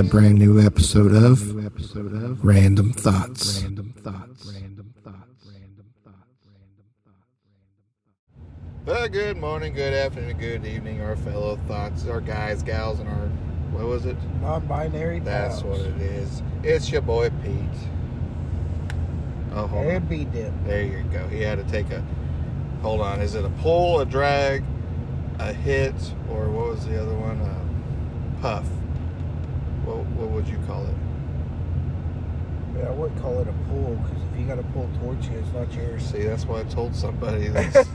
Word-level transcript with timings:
a 0.00 0.02
brand 0.02 0.38
new 0.38 0.58
episode 0.58 1.12
of 1.12 1.54
Random 2.42 2.90
Thoughts. 2.90 3.62
Well, 8.86 9.08
good 9.08 9.36
morning, 9.36 9.74
good 9.74 9.92
afternoon, 9.92 10.38
good 10.38 10.64
evening, 10.64 11.02
our 11.02 11.16
fellow 11.16 11.56
thoughts, 11.68 12.06
our 12.06 12.22
guys, 12.22 12.62
gals, 12.62 13.00
and 13.00 13.10
our 13.10 13.26
what 13.72 13.84
was 13.84 14.06
it? 14.06 14.16
Non-binary 14.40 15.20
That's 15.20 15.60
pals. 15.60 15.64
what 15.64 15.86
it 15.86 16.00
is. 16.00 16.42
It's 16.62 16.90
your 16.90 17.02
boy 17.02 17.28
Pete. 17.44 17.54
Oh, 19.52 19.66
hold 19.66 19.86
on. 19.86 19.92
And 19.92 20.08
B 20.08 20.24
dip. 20.24 20.50
There 20.64 20.82
you 20.82 21.02
go. 21.12 21.28
He 21.28 21.42
had 21.42 21.58
to 21.58 21.70
take 21.70 21.90
a. 21.90 22.02
Hold 22.80 23.02
on. 23.02 23.20
Is 23.20 23.34
it 23.34 23.44
a 23.44 23.50
pull, 23.60 24.00
a 24.00 24.06
drag, 24.06 24.64
a 25.38 25.52
hit, 25.52 25.94
or 26.30 26.48
what 26.48 26.68
was 26.68 26.86
the 26.86 27.00
other 27.00 27.14
one? 27.14 27.38
A 27.42 28.40
puff. 28.40 28.66
What, 30.20 30.32
would 30.32 30.48
you 30.48 30.58
call 30.66 30.84
it? 30.84 30.94
Yeah, 32.76 32.88
I 32.88 32.90
wouldn't 32.90 33.18
call 33.22 33.40
it 33.40 33.48
a 33.48 33.52
pull 33.70 33.94
because 33.96 34.22
if 34.22 34.38
you 34.38 34.46
got 34.46 34.56
to 34.56 34.62
pull 34.64 34.86
towards 35.00 35.26
you, 35.26 35.38
it's 35.38 35.50
not 35.54 35.72
yours. 35.72 36.04
See, 36.04 36.24
that's 36.24 36.44
why 36.44 36.60
I 36.60 36.64
told 36.64 36.94
somebody 36.94 37.48
this. 37.48 37.88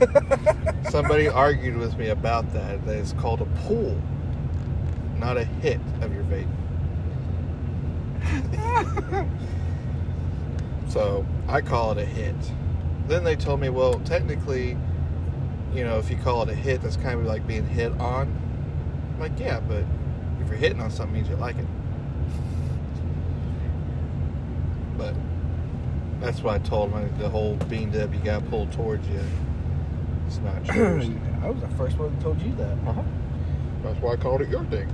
somebody 0.90 1.28
argued 1.28 1.76
with 1.76 1.96
me 1.96 2.08
about 2.08 2.52
that. 2.52 2.84
That 2.84 2.96
it's 2.96 3.12
called 3.12 3.42
a 3.42 3.44
pull, 3.64 3.96
not 5.18 5.36
a 5.36 5.44
hit 5.44 5.80
of 6.00 6.12
your 6.12 6.24
vape. 6.24 6.48
so 10.88 11.24
I 11.46 11.60
call 11.60 11.92
it 11.92 11.98
a 11.98 12.04
hit. 12.04 12.34
Then 13.06 13.22
they 13.22 13.36
told 13.36 13.60
me, 13.60 13.68
well, 13.68 14.00
technically, 14.00 14.76
you 15.72 15.84
know, 15.84 15.98
if 15.98 16.10
you 16.10 16.16
call 16.16 16.42
it 16.42 16.48
a 16.48 16.54
hit, 16.56 16.82
that's 16.82 16.96
kind 16.96 17.20
of 17.20 17.26
like 17.26 17.46
being 17.46 17.68
hit 17.68 17.92
on. 18.00 18.36
I'm 19.14 19.20
like, 19.20 19.38
yeah, 19.38 19.60
but 19.60 19.84
if 20.40 20.48
you're 20.48 20.56
hitting 20.56 20.80
on 20.80 20.90
something, 20.90 21.14
it 21.14 21.18
means 21.20 21.28
you 21.28 21.36
like 21.36 21.56
it. 21.56 21.66
But 24.96 25.14
that's 26.20 26.42
what 26.42 26.54
I 26.54 26.58
told 26.64 26.92
him. 26.92 27.18
The 27.18 27.28
whole 27.28 27.56
bean 27.68 27.90
dip 27.90 28.12
you 28.12 28.20
got 28.20 28.48
pulled 28.48 28.72
towards 28.72 29.06
you. 29.08 29.20
It's 30.26 30.38
not 30.38 30.66
yours. 30.76 31.08
I 31.42 31.50
was 31.50 31.60
the 31.60 31.68
first 31.76 31.98
one 31.98 32.14
that 32.14 32.22
told 32.22 32.40
you 32.42 32.54
that. 32.56 32.72
uh-huh. 32.88 33.02
That's 33.82 34.00
why 34.00 34.12
I 34.12 34.16
called 34.16 34.40
it 34.40 34.48
your 34.48 34.64
thing. 34.64 34.88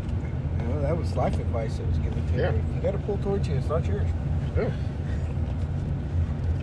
That 0.83 0.97
was 0.97 1.15
life 1.17 1.39
advice 1.39 1.77
that 1.79 1.87
was 1.87 1.99
given 1.99 2.27
to 2.29 2.35
Yeah. 2.37 2.51
me. 2.51 2.61
You 2.75 2.81
got 2.81 2.93
to 2.93 2.99
pull 2.99 3.17
towards 3.19 3.47
you, 3.49 3.55
it's 3.55 3.69
not 3.69 3.87
yours. 3.87 4.09
Yeah. 4.57 4.71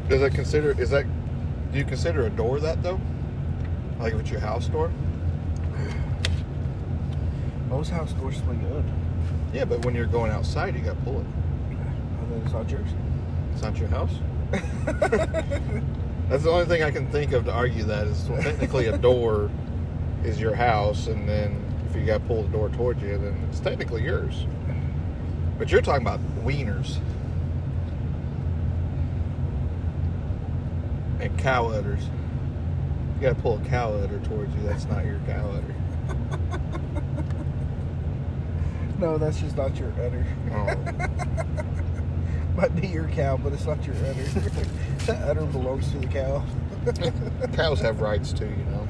Does 0.10 0.22
that 0.22 0.34
consider? 0.34 0.80
Is 0.80 0.90
that? 0.90 1.06
Do 1.72 1.78
you 1.78 1.86
consider 1.86 2.26
a 2.26 2.30
door 2.30 2.60
that 2.60 2.82
though? 2.84 3.00
Like 4.00 4.14
if 4.14 4.20
it's 4.22 4.30
your 4.32 4.40
house 4.40 4.68
door? 4.68 4.92
Most 7.70 7.92
house 7.92 8.14
doors 8.14 8.38
swing 8.38 8.60
good. 8.68 8.84
Yeah, 9.54 9.66
but 9.66 9.86
when 9.86 9.94
you're 9.96 10.08
going 10.08 10.32
outside, 10.32 10.76
you 10.76 10.82
got 10.82 10.96
to 10.98 11.02
pull 11.04 11.20
it. 11.20 11.26
And 11.70 12.32
then 12.32 12.42
it's 12.44 12.54
not 12.54 12.70
yours. 12.70 12.90
It's 13.60 13.66
not 13.66 13.78
your 13.78 13.90
house. 13.90 14.14
That's 16.30 16.44
the 16.44 16.50
only 16.50 16.66
thing 16.66 16.82
I 16.82 16.92
can 16.92 17.12
think 17.12 17.34
of 17.34 17.44
to 17.44 17.52
argue 17.52 17.84
that 17.84 18.08
is 18.08 18.24
well, 18.30 18.42
technically 18.42 18.86
a 18.86 18.98
door 18.98 19.52
is 20.24 20.40
your 20.40 20.56
house, 20.56 21.08
and 21.08 21.28
then 21.28 21.62
if 21.90 21.94
you 21.94 22.06
got 22.06 22.20
to 22.20 22.24
pull 22.26 22.44
the 22.44 22.48
door 22.48 22.70
towards 22.70 23.02
you, 23.02 23.18
then 23.18 23.38
it's 23.50 23.60
technically 23.60 24.06
yours. 24.06 24.46
But 25.58 25.74
you're 25.74 25.82
talking 25.82 26.08
about 26.08 26.22
wieners 26.46 27.00
and 31.20 31.38
cow 31.38 31.68
udders. 31.68 32.04
You 33.18 33.24
got 33.24 33.36
to 33.36 33.42
pull 33.42 33.58
a 33.58 33.66
cow 33.66 33.92
udder 33.92 34.20
towards 34.20 34.56
you. 34.56 34.62
That's 34.62 34.86
not 34.86 35.04
your 35.04 35.20
cow 35.28 35.50
udder. 35.50 35.76
No, 39.00 39.18
that's 39.18 39.40
just 39.40 39.56
not 39.56 39.78
your 39.78 39.94
udder. 39.94 40.26
Oh. 40.52 41.66
Might 42.60 42.76
be 42.76 42.88
your 42.88 43.08
cow, 43.08 43.38
but 43.38 43.54
it's 43.54 43.66
not 43.66 43.86
your 43.86 43.96
udder. 43.96 44.22
that 45.06 45.30
udder 45.30 45.46
belongs 45.46 45.90
to 45.94 46.00
the 46.00 46.08
cow. 46.08 46.44
Cows 47.54 47.80
have 47.80 48.02
rights 48.02 48.34
too, 48.34 48.50
you 48.50 48.66
know. 48.66 48.86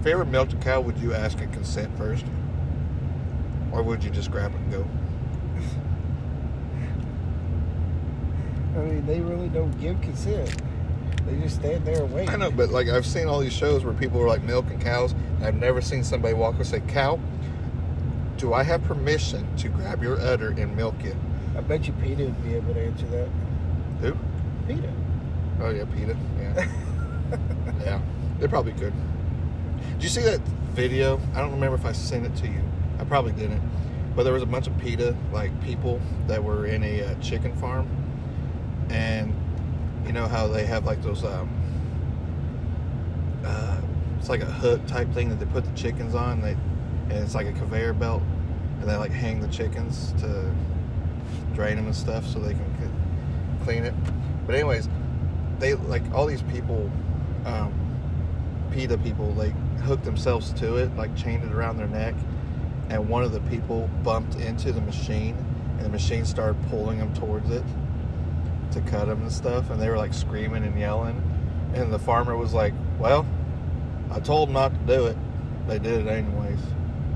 If 0.00 0.04
you 0.04 0.12
ever 0.12 0.26
milked 0.26 0.52
a 0.52 0.56
cow, 0.56 0.82
would 0.82 0.98
you 0.98 1.14
ask 1.14 1.40
a 1.40 1.46
consent 1.46 1.96
first? 1.96 2.26
Or 3.72 3.82
would 3.82 4.04
you 4.04 4.10
just 4.10 4.30
grab 4.30 4.52
it 4.52 4.58
and 4.58 4.70
go? 4.70 4.86
I 8.78 8.84
mean, 8.84 9.06
they 9.06 9.20
really 9.20 9.48
don't 9.48 9.72
give 9.80 9.98
consent. 10.02 10.60
They 11.24 11.40
just 11.40 11.56
stand 11.56 11.86
there 11.86 12.02
and 12.02 12.12
wait. 12.12 12.28
I 12.28 12.36
know, 12.36 12.50
but 12.50 12.68
like 12.68 12.86
I've 12.88 13.06
seen 13.06 13.28
all 13.28 13.40
these 13.40 13.54
shows 13.54 13.82
where 13.82 13.94
people 13.94 14.20
are 14.20 14.28
like 14.28 14.42
milking 14.42 14.78
cows. 14.78 15.12
And 15.36 15.46
I've 15.46 15.54
never 15.54 15.80
seen 15.80 16.04
somebody 16.04 16.34
walk 16.34 16.56
and 16.56 16.66
say, 16.66 16.80
Cow, 16.80 17.18
do 18.36 18.52
I 18.52 18.62
have 18.62 18.84
permission 18.84 19.56
to 19.56 19.70
grab 19.70 20.02
your 20.02 20.20
udder 20.20 20.50
and 20.50 20.76
milk 20.76 21.02
it? 21.02 21.16
I 21.56 21.60
bet 21.60 21.86
you 21.86 21.92
Peter 21.94 22.24
would 22.24 22.44
be 22.44 22.54
able 22.54 22.74
to 22.74 22.80
answer 22.80 23.06
that. 23.06 23.28
Who? 24.00 24.16
Peter. 24.66 24.92
Oh 25.60 25.70
yeah, 25.70 25.84
PETA. 25.84 26.16
Yeah. 26.38 26.68
yeah. 27.84 28.00
They 28.38 28.48
probably 28.48 28.72
could. 28.72 28.92
Did 29.92 30.02
you 30.02 30.08
see 30.08 30.22
that 30.22 30.40
video? 30.74 31.20
I 31.34 31.40
don't 31.40 31.52
remember 31.52 31.76
if 31.76 31.86
I 31.86 31.92
sent 31.92 32.26
it 32.26 32.34
to 32.36 32.48
you. 32.48 32.60
I 32.98 33.04
probably 33.04 33.32
didn't. 33.32 33.62
But 34.16 34.24
there 34.24 34.32
was 34.32 34.42
a 34.42 34.46
bunch 34.46 34.66
of 34.66 34.76
PETA 34.78 35.16
like 35.32 35.62
people 35.62 36.00
that 36.26 36.42
were 36.42 36.66
in 36.66 36.82
a 36.82 37.04
uh, 37.04 37.14
chicken 37.20 37.54
farm, 37.56 37.88
and 38.90 39.34
you 40.06 40.12
know 40.12 40.26
how 40.26 40.48
they 40.48 40.66
have 40.66 40.84
like 40.84 41.02
those 41.02 41.24
um, 41.24 41.48
uh, 43.44 43.80
it's 44.18 44.28
like 44.28 44.42
a 44.42 44.46
hook 44.46 44.84
type 44.86 45.12
thing 45.12 45.28
that 45.28 45.38
they 45.38 45.46
put 45.46 45.64
the 45.64 45.72
chickens 45.72 46.14
on. 46.14 46.40
They 46.40 46.56
and 47.10 47.12
it's 47.12 47.34
like 47.34 47.46
a 47.46 47.52
conveyor 47.52 47.92
belt, 47.92 48.22
and 48.80 48.88
they 48.88 48.96
like 48.96 49.12
hang 49.12 49.40
the 49.40 49.48
chickens 49.48 50.12
to 50.18 50.52
drain 51.54 51.76
them 51.76 51.86
and 51.86 51.94
stuff 51.94 52.26
so 52.26 52.38
they 52.38 52.52
can 52.52 52.74
clean 53.64 53.84
it. 53.84 53.94
But 54.46 54.54
anyways, 54.54 54.88
they 55.58 55.74
like 55.74 56.02
all 56.12 56.26
these 56.26 56.42
people, 56.42 56.90
um, 57.46 57.72
PETA 58.70 58.98
people, 58.98 59.32
they 59.34 59.50
hooked 59.84 60.04
themselves 60.04 60.52
to 60.54 60.76
it, 60.76 60.94
like 60.96 61.14
chained 61.16 61.44
it 61.44 61.52
around 61.52 61.78
their 61.78 61.88
neck, 61.88 62.14
and 62.90 63.08
one 63.08 63.24
of 63.24 63.32
the 63.32 63.40
people 63.40 63.88
bumped 64.02 64.36
into 64.36 64.72
the 64.72 64.80
machine, 64.80 65.36
and 65.76 65.86
the 65.86 65.90
machine 65.90 66.24
started 66.24 66.56
pulling 66.68 66.98
them 66.98 67.12
towards 67.14 67.50
it 67.50 67.64
to 68.72 68.80
cut 68.82 69.06
them 69.06 69.22
and 69.22 69.32
stuff, 69.32 69.70
and 69.70 69.80
they 69.80 69.88
were 69.88 69.96
like 69.96 70.12
screaming 70.12 70.64
and 70.64 70.78
yelling, 70.78 71.22
and 71.74 71.92
the 71.92 71.98
farmer 71.98 72.36
was 72.36 72.52
like, 72.52 72.74
"Well, 72.98 73.26
I 74.10 74.20
told 74.20 74.48
them 74.48 74.54
not 74.54 74.72
to 74.74 74.96
do 74.96 75.06
it, 75.06 75.16
they 75.66 75.78
did 75.78 76.06
it 76.06 76.10
anyways, 76.10 76.60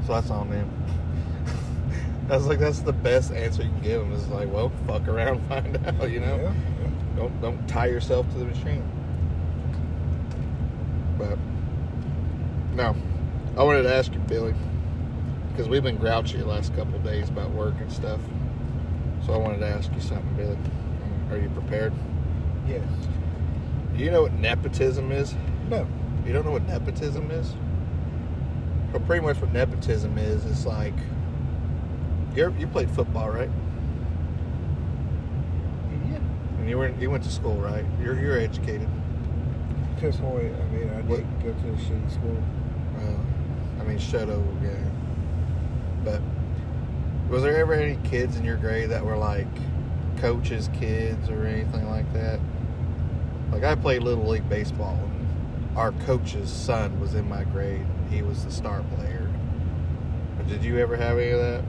so 0.07 0.15
that's 0.15 0.31
on 0.31 0.51
them." 0.51 0.71
I 2.29 2.37
was 2.37 2.47
like, 2.47 2.59
"That's 2.59 2.81
the 2.81 2.93
best 2.93 3.33
answer 3.33 3.63
you 3.63 3.71
can 3.71 3.81
give 3.81 4.01
them." 4.01 4.13
Is 4.13 4.29
like, 4.29 4.53
"Well, 4.53 4.71
fuck 4.87 5.09
around, 5.09 5.41
find 5.49 5.77
out," 5.87 6.11
you 6.11 6.21
know. 6.21 6.37
Yeah. 6.37 6.53
Don't 7.17 7.41
don't 7.41 7.69
tie 7.69 7.87
yourself 7.87 8.31
to 8.33 8.39
the 8.39 8.45
machine. 8.45 8.85
But 11.17 11.39
no, 12.75 12.95
I 13.57 13.63
wanted 13.63 13.83
to 13.83 13.95
ask 13.95 14.13
you, 14.13 14.21
Billy, 14.21 14.55
because 15.51 15.69
we've 15.69 15.83
been 15.83 15.97
grouchy 15.97 16.39
the 16.39 16.45
last 16.45 16.75
couple 16.77 16.95
of 16.95 17.03
days 17.03 17.29
about 17.29 17.51
work 17.51 17.75
and 17.81 17.91
stuff. 17.91 18.21
So 19.27 19.33
I 19.33 19.39
wanted 19.39 19.59
to 19.61 19.67
ask 19.67 19.93
you 19.93 20.01
something, 20.01 20.35
Billy. 20.37 20.59
Are 21.31 21.37
you 21.37 21.49
prepared? 21.51 21.93
Yes. 22.67 22.85
Do 23.97 24.05
you 24.05 24.11
know 24.11 24.23
what 24.23 24.35
nepotism 24.35 25.11
is? 25.11 25.35
No. 25.69 25.87
You 26.25 26.33
don't 26.33 26.45
know 26.45 26.53
what 26.53 26.67
nepotism 26.67 27.31
is? 27.31 27.55
Well, 28.93 29.03
pretty 29.03 29.25
much 29.25 29.41
what 29.41 29.53
nepotism 29.53 30.19
is, 30.19 30.45
it's 30.45 30.65
like 30.65 30.95
you 32.35 32.55
you 32.59 32.67
played 32.67 32.91
football, 32.91 33.31
right? 33.31 33.51
Yeah. 36.11 36.17
And 36.59 36.69
you 36.69 36.79
were 36.79 36.89
you 37.01 37.11
went 37.11 37.25
to 37.25 37.31
school, 37.31 37.57
right? 37.57 37.85
You're 38.03 38.19
you're 38.19 38.39
educated. 38.39 38.89
To 40.01 40.09
a 40.09 40.13
point. 40.13 40.55
I 40.55 40.75
mean, 40.77 40.91
I 40.91 41.01
What- 41.03 41.17
did 41.19 41.43
go 41.43 41.53
to 41.53 41.69
a 41.71 41.77
shitty 41.77 42.11
school. 42.13 42.37
Uh, 42.99 43.81
I 43.81 43.85
mean, 43.85 43.99
Shadow, 43.99 44.43
yeah. 44.63 44.71
But 46.05 46.21
was 47.29 47.43
there 47.43 47.57
ever 47.57 47.73
any 47.75 47.97
kids 48.05 48.37
in 48.37 48.45
your 48.45 48.57
grade 48.57 48.91
that 48.91 49.05
were 49.05 49.17
like 49.17 49.47
coaches' 50.19 50.71
kids 50.73 51.29
or 51.29 51.45
anything 51.47 51.89
like 51.91 52.13
that? 52.13 52.39
Like 53.51 53.65
I 53.65 53.75
played 53.75 54.03
little 54.05 54.27
league 54.29 54.49
baseball, 54.49 54.97
and 55.03 55.77
our 55.77 55.91
coach's 56.07 56.51
son 56.51 57.01
was 57.01 57.15
in 57.15 57.29
my 57.29 57.43
grade. 57.45 57.85
He 58.11 58.23
was 58.23 58.45
the 58.45 58.51
star 58.53 58.83
player. 58.95 59.29
Did 60.49 60.63
you 60.65 60.79
ever 60.79 60.97
have 60.97 61.19
any 61.19 61.31
of 61.33 61.41
that? 61.41 61.65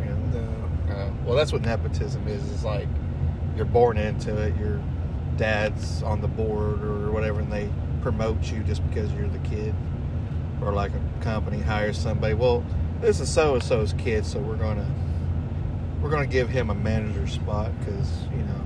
Yeah. 0.00 0.14
No. 0.32 0.94
Uh, 0.94 1.09
well, 1.24 1.36
that's 1.36 1.52
what 1.52 1.62
nepotism 1.62 2.26
is. 2.28 2.42
Is 2.50 2.64
like 2.64 2.88
you're 3.56 3.66
born 3.66 3.96
into 3.96 4.36
it. 4.36 4.56
Your 4.56 4.80
dad's 5.36 6.02
on 6.02 6.20
the 6.20 6.28
board 6.28 6.82
or 6.82 7.10
whatever, 7.10 7.40
and 7.40 7.52
they 7.52 7.70
promote 8.02 8.50
you 8.50 8.62
just 8.64 8.86
because 8.88 9.12
you're 9.12 9.28
the 9.28 9.38
kid. 9.38 9.74
Or 10.62 10.72
like 10.72 10.92
a 10.92 11.22
company 11.22 11.60
hires 11.60 11.98
somebody. 11.98 12.34
Well, 12.34 12.64
this 13.00 13.20
is 13.20 13.32
so 13.32 13.54
and 13.54 13.62
so's 13.62 13.94
kid, 13.94 14.26
so 14.26 14.38
we're 14.38 14.56
gonna 14.56 14.86
we're 16.00 16.10
gonna 16.10 16.26
give 16.26 16.48
him 16.48 16.70
a 16.70 16.74
manager 16.74 17.26
spot 17.26 17.70
because 17.78 18.24
you 18.30 18.42
know 18.42 18.60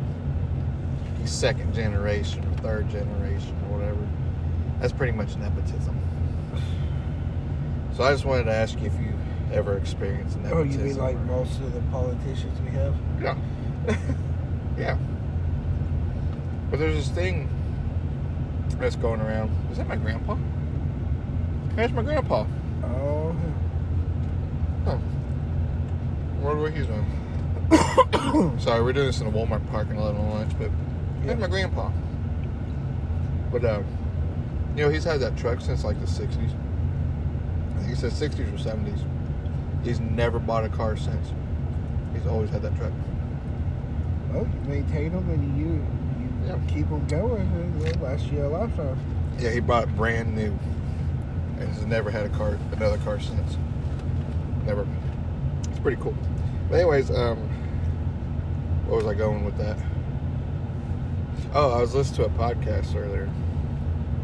he's 1.20 1.30
second 1.30 1.74
generation 1.74 2.44
or 2.44 2.56
third 2.58 2.88
generation 2.90 3.56
or 3.64 3.78
whatever. 3.78 4.08
That's 4.80 4.92
pretty 4.92 5.12
much 5.12 5.36
nepotism. 5.36 6.00
So 7.96 8.02
I 8.02 8.10
just 8.10 8.24
wanted 8.24 8.44
to 8.44 8.52
ask 8.52 8.80
you 8.80 8.86
if 8.86 8.94
you 8.94 9.12
ever 9.52 9.76
experienced 9.76 10.38
Oh, 10.46 10.62
you 10.62 10.78
mean 10.78 10.96
like 10.96 11.18
most 11.20 11.60
of 11.60 11.72
the 11.72 11.80
politicians 11.90 12.58
we 12.62 12.70
have? 12.70 12.94
Yeah. 13.20 13.36
yeah. 14.78 14.98
But 16.70 16.78
there's 16.78 16.96
this 16.96 17.08
thing 17.14 17.48
that's 18.78 18.96
going 18.96 19.20
around. 19.20 19.50
Is 19.70 19.78
that 19.78 19.86
my 19.86 19.96
grandpa? 19.96 20.36
That's 21.76 21.92
my 21.92 22.02
grandpa. 22.02 22.46
Oh, 22.84 23.36
Oh. 24.86 24.96
What 26.40 26.56
what 26.58 26.72
he's 26.72 26.86
doing? 26.86 28.58
Sorry, 28.60 28.82
we're 28.82 28.92
doing 28.92 29.06
this 29.06 29.20
in 29.20 29.26
a 29.26 29.30
Walmart 29.30 29.66
parking 29.70 29.96
lot 29.96 30.14
on 30.14 30.30
lunch, 30.30 30.52
but 30.58 30.70
Yeah. 31.20 31.26
that's 31.28 31.40
my 31.40 31.46
grandpa. 31.46 31.90
But 33.50 33.64
uh, 33.64 33.82
you 34.76 34.84
know, 34.84 34.90
he's 34.90 35.04
had 35.04 35.20
that 35.20 35.36
truck 35.36 35.60
since 35.60 35.84
like 35.84 35.98
the 36.00 36.06
'60s. 36.06 36.36
I 36.36 37.78
think 37.78 37.88
he 37.88 37.94
said 37.94 38.10
'60s 38.12 38.40
or 38.52 38.58
'70s. 38.58 39.00
He's 39.84 40.00
never 40.00 40.38
bought 40.38 40.64
a 40.64 40.68
car 40.68 40.96
since. 40.96 41.32
He's 42.14 42.26
always 42.26 42.50
had 42.50 42.62
that 42.62 42.74
truck. 42.76 42.92
well, 44.32 44.46
you 44.46 44.68
maintain 44.68 45.12
them 45.12 45.28
and 45.30 45.58
you 45.58 45.66
you 46.18 46.48
Yeah. 46.48 46.56
keep 46.66 46.88
them 46.88 47.06
going, 47.06 47.42
and 47.42 47.80
they'll 47.80 48.02
last 48.02 48.26
you 48.32 48.44
a 48.44 48.48
lifetime. 48.48 48.98
Yeah, 49.38 49.50
he 49.50 49.60
bought 49.60 49.84
it 49.84 49.96
brand 49.96 50.34
new, 50.34 50.56
and 51.58 51.68
has 51.68 51.86
never 51.86 52.10
had 52.10 52.26
a 52.26 52.28
car, 52.30 52.58
another 52.72 52.98
car 52.98 53.20
since. 53.20 53.56
Never. 54.66 54.86
It's 55.70 55.78
pretty 55.80 56.00
cool. 56.02 56.14
But 56.68 56.76
anyways, 56.80 57.10
um, 57.10 57.38
what 58.86 58.96
was 58.98 59.06
I 59.06 59.14
going 59.14 59.44
with 59.44 59.56
that? 59.58 59.76
Oh, 61.54 61.70
I 61.72 61.80
was 61.80 61.94
listening 61.94 62.28
to 62.28 62.34
a 62.34 62.38
podcast 62.38 62.96
earlier 62.96 63.26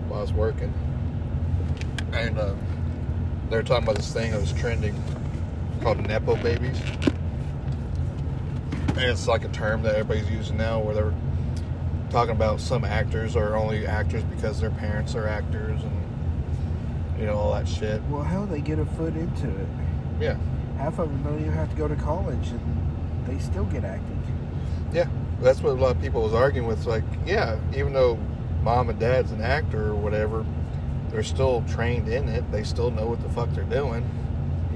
while 0.08 0.18
I 0.20 0.22
was 0.22 0.32
working, 0.32 0.72
and 2.12 2.38
uh, 2.38 2.54
they 3.50 3.56
were 3.56 3.62
talking 3.62 3.84
about 3.84 3.96
this 3.96 4.12
thing 4.12 4.32
that 4.32 4.40
was 4.40 4.52
trending 4.52 4.94
called 5.80 6.06
nepo 6.06 6.36
babies, 6.36 6.78
and 8.88 8.98
it's 8.98 9.26
like 9.26 9.44
a 9.44 9.48
term 9.48 9.82
that 9.82 9.94
everybody's 9.94 10.30
using 10.30 10.56
now, 10.56 10.78
where 10.80 10.94
they're 10.94 11.14
talking 12.10 12.32
about 12.32 12.60
some 12.60 12.84
actors 12.84 13.36
are 13.36 13.56
only 13.56 13.86
actors 13.86 14.22
because 14.24 14.60
their 14.60 14.70
parents 14.70 15.14
are 15.14 15.26
actors 15.28 15.80
and 15.82 17.18
you 17.18 17.26
know 17.26 17.34
all 17.36 17.52
that 17.54 17.68
shit. 17.68 18.02
Well, 18.04 18.22
how 18.22 18.44
they 18.46 18.60
get 18.60 18.78
a 18.78 18.84
foot 18.84 19.14
into 19.16 19.48
it? 19.48 19.68
Yeah, 20.20 20.36
Half 20.76 20.98
of 20.98 21.08
them 21.08 21.22
don't 21.22 21.40
even 21.40 21.52
have 21.52 21.70
to 21.70 21.76
go 21.76 21.88
to 21.88 21.96
college, 21.96 22.48
and 22.48 23.26
they 23.26 23.38
still 23.38 23.64
get 23.66 23.84
acting. 23.84 24.22
yeah. 24.92 25.06
That's 25.40 25.62
what 25.62 25.70
a 25.70 25.80
lot 25.80 25.96
of 25.96 26.02
people 26.02 26.20
was 26.22 26.34
arguing 26.34 26.68
with. 26.68 26.84
Like, 26.84 27.02
yeah, 27.24 27.58
even 27.74 27.94
though 27.94 28.16
mom 28.62 28.90
and 28.90 28.98
dad's 29.00 29.30
an 29.32 29.40
actor 29.40 29.86
or 29.88 29.94
whatever, 29.94 30.44
they're 31.08 31.22
still 31.22 31.64
trained 31.66 32.08
in 32.08 32.28
it. 32.28 32.52
They 32.52 32.62
still 32.62 32.90
know 32.90 33.06
what 33.06 33.22
the 33.22 33.30
fuck 33.30 33.48
they're 33.54 33.64
doing 33.64 34.04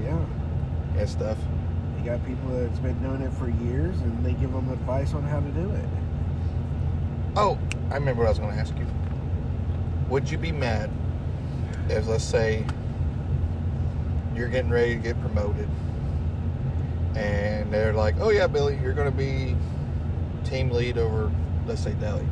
Yeah, 0.03 0.17
and 0.97 1.09
stuff. 1.09 1.37
you 1.97 2.05
got 2.05 2.25
people 2.25 2.49
that's 2.49 2.79
been 2.79 3.01
doing 3.01 3.21
it 3.21 3.33
for 3.33 3.49
years, 3.49 3.99
and 4.01 4.25
they 4.25 4.33
give 4.33 4.51
them 4.51 4.69
advice 4.71 5.13
on 5.13 5.23
how 5.23 5.39
to 5.39 5.49
do 5.49 5.71
it. 5.71 5.85
Oh, 7.35 7.57
I 7.89 7.95
remember 7.95 8.21
what 8.21 8.27
I 8.27 8.29
was 8.29 8.39
going 8.39 8.53
to 8.53 8.59
ask 8.59 8.77
you. 8.77 8.87
Would 10.09 10.29
you 10.29 10.37
be 10.37 10.51
mad 10.51 10.89
if, 11.89 12.07
let's 12.07 12.23
say, 12.23 12.63
you're 14.35 14.49
getting 14.49 14.69
ready 14.69 14.95
to 14.95 15.01
get 15.01 15.19
promoted, 15.21 15.67
and 17.15 17.71
they're 17.73 17.93
like, 17.93 18.15
"Oh 18.19 18.29
yeah, 18.29 18.47
Billy, 18.47 18.77
you're 18.83 18.93
going 18.93 19.09
to 19.09 19.17
be 19.17 19.55
team 20.43 20.69
lead 20.69 20.97
over, 20.97 21.31
let's 21.65 21.81
say, 21.81 21.93
deli," 21.93 22.27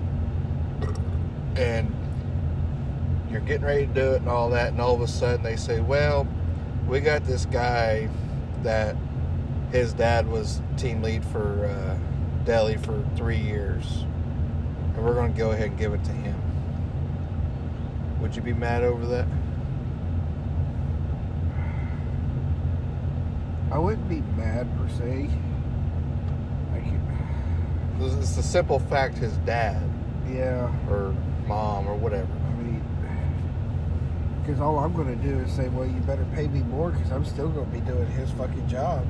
and 1.55 1.93
you're 3.31 3.41
getting 3.41 3.65
ready 3.65 3.87
to 3.87 3.93
do 3.93 4.11
it 4.13 4.21
and 4.21 4.29
all 4.29 4.49
that, 4.51 4.73
and 4.73 4.81
all 4.81 4.93
of 4.93 5.01
a 5.01 5.07
sudden 5.07 5.41
they 5.43 5.55
say, 5.55 5.79
"Well, 5.79 6.27
we 6.87 6.99
got 6.99 7.25
this 7.25 7.45
guy 7.45 8.09
that 8.63 8.95
his 9.71 9.93
dad 9.93 10.27
was 10.27 10.61
team 10.77 11.01
lead 11.01 11.23
for 11.25 11.65
uh, 11.65 11.97
deli 12.45 12.77
for 12.77 13.03
three 13.15 13.37
years." 13.37 14.05
and 14.95 15.03
we're 15.03 15.13
going 15.13 15.31
to 15.31 15.37
go 15.37 15.51
ahead 15.51 15.69
and 15.69 15.77
give 15.77 15.93
it 15.93 16.03
to 16.03 16.11
him. 16.11 16.39
Would 18.21 18.35
you 18.35 18.41
be 18.41 18.53
mad 18.53 18.83
over 18.83 19.05
that? 19.07 19.27
I 23.71 23.77
wouldn't 23.79 24.07
be 24.07 24.21
mad 24.37 24.67
per 24.77 24.87
se. 24.89 25.29
It's 27.99 28.15
it's 28.15 28.35
the 28.35 28.43
simple 28.43 28.79
fact 28.79 29.17
his 29.17 29.35
dad 29.37 29.81
yeah. 30.29 30.71
or 30.89 31.15
mom 31.47 31.87
or 31.87 31.95
whatever. 31.95 32.27
I 32.31 32.51
mean, 32.61 32.62
because 34.45 34.59
all 34.59 34.77
I'm 34.79 34.93
going 34.93 35.07
to 35.07 35.27
do 35.27 35.39
is 35.39 35.51
say, 35.51 35.69
well, 35.69 35.87
you 35.87 35.99
better 36.01 36.25
pay 36.35 36.47
me 36.47 36.59
more 36.63 36.91
because 36.91 37.11
I'm 37.11 37.23
still 37.23 37.47
going 37.47 37.65
to 37.65 37.71
be 37.71 37.79
doing 37.79 38.05
his 38.07 38.29
fucking 38.31 38.67
job. 38.67 39.07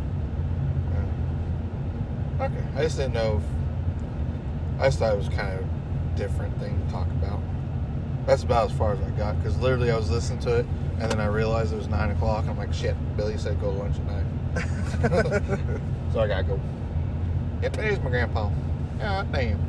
Yeah. 2.37 2.45
Okay. 2.45 2.63
I 2.75 2.83
just 2.83 2.97
didn't 2.97 3.15
know 3.15 3.37
if. 3.37 4.81
I 4.81 4.87
just 4.87 4.99
thought 4.99 5.13
it 5.13 5.17
was 5.17 5.29
kind 5.29 5.59
of 5.59 5.61
a 5.61 6.17
different 6.17 6.57
thing 6.59 6.79
to 6.85 6.91
talk 6.91 7.07
about. 7.07 7.39
That's 8.25 8.43
about 8.43 8.71
as 8.71 8.77
far 8.77 8.93
as 8.93 8.99
I 8.99 9.09
got 9.11 9.37
because 9.37 9.57
literally 9.59 9.91
I 9.91 9.97
was 9.97 10.09
listening 10.09 10.39
to 10.41 10.59
it 10.59 10.65
and 10.99 11.11
then 11.11 11.19
I 11.19 11.25
realized 11.25 11.73
it 11.73 11.77
was 11.77 11.87
9 11.87 12.11
o'clock. 12.11 12.45
I'm 12.47 12.57
like, 12.57 12.73
shit, 12.73 12.95
Billy 13.17 13.37
said 13.37 13.59
go 13.59 13.71
to 13.71 13.77
lunch 13.77 13.97
at 13.97 14.05
9. 14.05 14.25
so 16.13 16.19
I 16.19 16.27
gotta 16.27 16.43
go. 16.43 16.59
Yep, 17.61 17.77
there's 17.77 17.99
my 17.99 18.09
grandpa. 18.09 18.49
God 18.99 19.31
damn. 19.31 19.59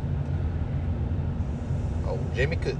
Oh, 2.06 2.18
Jimmy 2.34 2.56
Cook. 2.56 2.76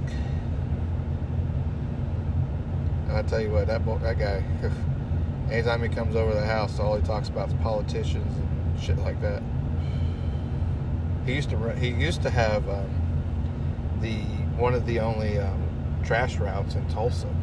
I 3.15 3.21
tell 3.21 3.39
you 3.39 3.49
what, 3.49 3.67
that 3.67 3.85
boy, 3.85 3.97
that 3.99 4.19
guy. 4.19 4.43
Anytime 5.49 5.81
he 5.81 5.87
comes 5.87 6.17
over 6.17 6.33
the 6.33 6.45
house, 6.45 6.79
all 6.79 6.97
he 6.97 7.01
talks 7.01 7.29
about 7.29 7.47
is 7.47 7.53
politicians 7.55 8.35
and 8.37 8.81
shit 8.81 8.97
like 8.97 9.21
that. 9.21 9.41
He 11.25 11.33
used 11.33 11.49
to 11.51 11.75
he 11.75 11.89
used 11.89 12.21
to 12.23 12.29
have 12.29 12.67
um, 12.67 12.89
the 14.01 14.17
one 14.59 14.73
of 14.73 14.85
the 14.85 14.99
only 14.99 15.39
um, 15.39 15.63
trash 16.03 16.37
routes 16.37 16.75
in 16.75 16.85
Tulsa 16.89 17.33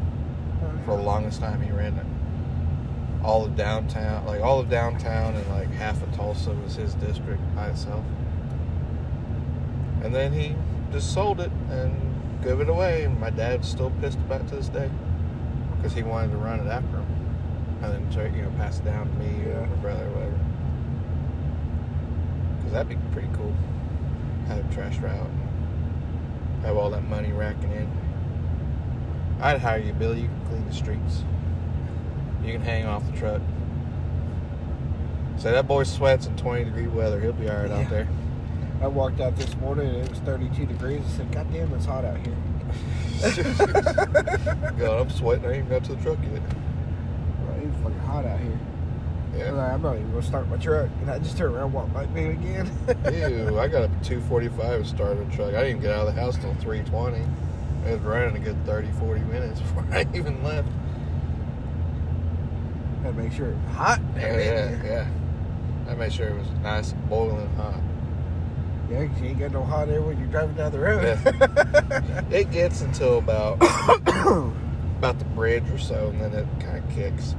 for 0.85 0.95
the 0.95 1.01
longest 1.01 1.39
time. 1.39 1.59
He 1.59 1.71
ran 1.71 1.97
it. 1.97 3.25
All 3.25 3.43
of 3.43 3.55
downtown, 3.55 4.27
like 4.27 4.41
all 4.41 4.59
of 4.59 4.69
downtown, 4.69 5.33
and 5.33 5.49
like 5.49 5.71
half 5.71 6.03
of 6.03 6.13
Tulsa 6.15 6.51
was 6.51 6.75
his 6.75 6.93
district 6.95 7.41
by 7.55 7.69
itself. 7.69 8.05
And 10.03 10.13
then 10.13 10.33
he 10.33 10.55
just 10.91 11.11
sold 11.15 11.39
it 11.39 11.51
and 11.71 12.43
gave 12.43 12.59
it 12.59 12.69
away. 12.69 13.05
And 13.05 13.19
my 13.19 13.31
dad's 13.31 13.67
still 13.67 13.91
pissed 14.01 14.19
about 14.19 14.47
to 14.49 14.57
this 14.57 14.67
day 14.67 14.91
because 15.83 15.97
he 15.97 16.01
wanted 16.03 16.31
to 16.31 16.37
run 16.37 16.61
it 16.61 16.67
after 16.67 16.95
him, 16.95 17.05
and 17.83 17.91
then 18.13 18.33
you 18.33 18.41
know 18.43 18.49
pass 18.51 18.79
it 18.79 18.85
down 18.85 19.05
to 19.09 19.13
me 19.15 19.43
or 19.43 19.49
Yeah. 19.49 19.59
my 19.65 19.75
brother 19.81 20.05
or 20.05 20.11
whatever. 20.11 20.39
Because 22.57 22.71
that'd 22.71 22.87
be 22.87 22.95
pretty 23.11 23.27
cool. 23.33 23.51
Have 24.47 24.59
a 24.59 24.73
trash 24.73 24.97
route. 24.99 25.27
Have 26.61 26.77
all 26.77 26.89
that 26.91 27.03
money 27.09 27.33
racking 27.33 27.71
in. 27.73 27.87
I'd 29.41 29.59
hire 29.59 29.79
you, 29.79 29.91
Billy. 29.91 30.21
You 30.21 30.27
can 30.29 30.45
clean 30.47 30.65
the 30.67 30.73
streets. 30.73 31.23
You 32.45 32.53
can 32.53 32.61
hang 32.61 32.85
off 32.85 33.05
the 33.11 33.17
truck. 33.17 33.41
Say 35.37 35.51
that 35.51 35.67
boy 35.67 35.83
sweats 35.83 36.27
in 36.27 36.37
20 36.37 36.63
degree 36.63 36.87
weather. 36.87 37.19
He'll 37.19 37.33
be 37.33 37.49
alright 37.49 37.69
Yeah. 37.69 37.79
out 37.79 37.89
there. 37.89 38.07
I 38.81 38.87
walked 38.87 39.19
out 39.19 39.35
this 39.35 39.57
morning 39.57 39.87
and 39.89 39.97
it 39.97 40.09
was 40.09 40.19
32 40.19 40.65
degrees. 40.65 41.01
I 41.05 41.09
said, 41.17 41.31
God 41.33 41.51
damn, 41.51 41.73
it's 41.73 41.85
hot 41.85 42.05
out 42.05 42.17
here. 42.25 42.35
God, 44.77 45.01
I'm 45.01 45.09
sweating. 45.09 45.45
I 45.45 45.49
ain't 45.49 45.57
even 45.65 45.69
got 45.69 45.83
to 45.85 45.95
the 45.95 46.01
truck 46.03 46.17
yet. 46.23 46.41
Well, 46.41 47.57
it's 47.61 47.77
fucking 47.83 47.99
hot 47.99 48.25
out 48.25 48.39
here. 48.39 48.59
I 49.33 49.37
Yeah. 49.37 49.51
like, 49.51 49.71
I'm 49.71 49.81
not 49.81 49.95
even 49.97 50.11
to 50.13 50.21
start 50.21 50.47
my 50.49 50.57
truck. 50.57 50.89
And 51.01 51.09
I 51.11 51.19
just 51.19 51.37
turn 51.37 51.53
around 51.53 51.65
and 51.65 51.73
walked 51.73 51.93
back 51.93 52.07
in 52.15 52.31
again. 52.31 52.69
Ew, 53.13 53.59
I 53.59 53.67
got 53.67 53.83
up 53.83 53.91
at 53.97 54.03
245 54.03 54.73
and 54.73 54.87
started 54.87 55.29
the 55.31 55.35
truck. 55.35 55.49
I 55.49 55.63
didn't 55.63 55.69
even 55.69 55.81
get 55.81 55.91
out 55.91 56.07
of 56.07 56.13
the 56.15 56.21
house 56.21 56.35
till 56.37 56.53
320. 56.55 57.17
It 57.17 57.91
was 57.91 57.99
running 58.01 58.35
a 58.35 58.39
good 58.39 58.65
30, 58.65 58.89
40 58.99 59.21
minutes 59.21 59.59
before 59.61 59.85
I 59.91 60.05
even 60.13 60.43
left. 60.43 60.67
Had 63.03 63.15
to 63.15 63.21
make 63.21 63.31
sure 63.33 63.49
it 63.49 63.55
was 63.55 63.75
hot. 63.75 63.99
Yeah, 64.15 64.37
yeah, 64.37 64.83
yeah. 64.83 65.07
I 65.89 65.95
made 65.95 66.13
sure 66.13 66.27
it 66.27 66.37
was 66.37 66.47
nice 66.61 66.91
and 66.93 67.09
boiling 67.09 67.49
hot. 67.55 67.75
Yeah, 68.89 69.01
you 69.01 69.25
ain't 69.25 69.39
got 69.39 69.51
no 69.51 69.63
hot 69.63 69.89
air 69.89 70.01
when 70.01 70.17
you're 70.19 70.27
driving 70.27 70.55
down 70.55 70.71
the 70.71 70.79
road. 70.79 71.17
It 72.33 72.51
gets 72.51 72.81
until 72.81 73.19
about 73.19 73.61
about 74.97 75.19
the 75.19 75.25
bridge 75.35 75.69
or 75.69 75.77
so, 75.77 76.09
and 76.09 76.21
then 76.21 76.33
it 76.33 76.47
kind 76.59 76.83
of 76.83 76.89
kicks. 76.95 77.35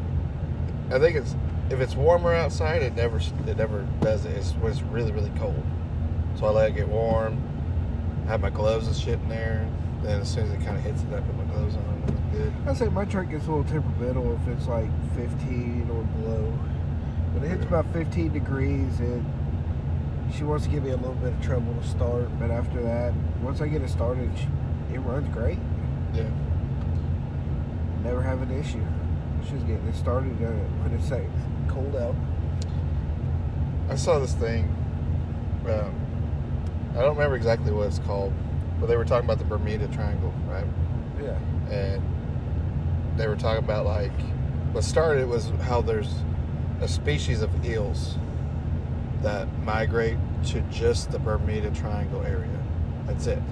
I 0.90 0.98
think 0.98 1.16
it's 1.16 1.34
if 1.70 1.80
it's 1.80 1.96
warmer 1.96 2.32
outside, 2.32 2.82
it 2.82 2.94
never 2.94 3.18
it 3.18 3.56
never 3.56 3.86
does 4.00 4.24
it. 4.24 4.36
It's 4.36 4.52
when 4.52 4.70
it's 4.72 4.82
really 4.82 5.10
really 5.12 5.32
cold. 5.38 5.62
So 6.38 6.46
I 6.46 6.50
let 6.50 6.70
it 6.70 6.76
get 6.76 6.88
warm. 6.88 7.42
I 8.24 8.30
Have 8.30 8.40
my 8.40 8.50
gloves 8.50 8.86
and 8.86 8.96
shit 8.96 9.18
in 9.20 9.28
there. 9.28 9.68
Then 10.02 10.20
as 10.20 10.32
soon 10.32 10.44
as 10.44 10.52
it 10.52 10.64
kind 10.64 10.76
of 10.76 10.82
hits 10.84 11.02
it, 11.02 11.08
I 11.12 11.20
put 11.20 11.36
my 11.36 11.44
gloves 11.44 11.76
on. 11.76 12.64
I'd 12.66 12.76
say 12.76 12.88
my 12.88 13.04
truck 13.04 13.30
gets 13.30 13.46
a 13.46 13.50
little 13.50 13.64
temperamental 13.64 14.34
if 14.42 14.48
it's 14.48 14.66
like 14.66 14.90
15 15.16 15.88
or 15.90 16.02
below. 16.20 16.42
When 17.32 17.44
it 17.44 17.48
hits 17.48 17.64
about 17.64 17.86
15 17.92 18.32
degrees, 18.32 19.00
it 19.00 19.22
she 20.33 20.45
wants 20.45 20.64
to 20.64 20.71
give 20.71 20.85
me 20.85 20.90
a 20.90 20.97
little 20.97 21.14
bit 21.14 21.33
of 21.33 21.43
trouble 21.43 21.75
to 21.75 21.87
start, 21.87 22.28
but 22.38 22.50
after 22.50 22.83
that, 22.83 23.12
once 23.43 23.61
I 23.61 23.69
get 23.69 23.83
it 23.83 23.90
started, 23.90 24.31
it 24.93 24.99
runs 25.00 25.28
great. 25.28 25.59
Yeah. 26.14 26.28
Never 28.02 28.23
have 28.23 28.43
an 28.43 28.50
issue. 28.50 28.85
She's 29.43 29.62
getting 29.62 29.87
it 29.87 29.95
started 29.95 30.33
uh, 30.43 30.50
when 30.83 30.99
it's 30.99 31.11
like 31.11 31.28
cold 31.69 31.97
out. 31.97 32.14
I 33.90 33.97
saw 33.97 34.19
this 34.19 34.35
thing. 34.35 34.64
Um, 35.66 35.95
I 36.93 37.02
don't 37.02 37.16
remember 37.16 37.37
exactly 37.37 37.73
what 37.73 37.87
it's 37.88 37.99
called, 38.00 38.33
but 38.81 38.87
they 38.87 38.97
were 38.97 39.04
talking 39.04 39.25
about 39.25 39.38
the 39.38 39.45
Bermuda 39.45 39.88
Triangle, 39.88 40.33
right? 40.47 40.66
Yeah. 41.23 41.38
And 41.71 42.02
they 43.16 43.26
were 43.26 43.37
talking 43.37 43.62
about 43.62 43.87
like 43.87 44.12
what 44.73 44.85
started 44.85 45.28
was 45.28 45.50
how 45.62 45.81
there's 45.81 46.12
a 46.81 46.88
species 46.88 47.43
of 47.43 47.64
eels 47.64 48.16
that 49.25 49.49
migrate 49.64 50.19
to 50.47 50.61
just 50.71 51.11
the 51.11 51.19
Bermuda 51.19 51.71
Triangle 51.71 52.23
area. 52.23 52.49
That's 53.07 53.26
it. 53.26 53.43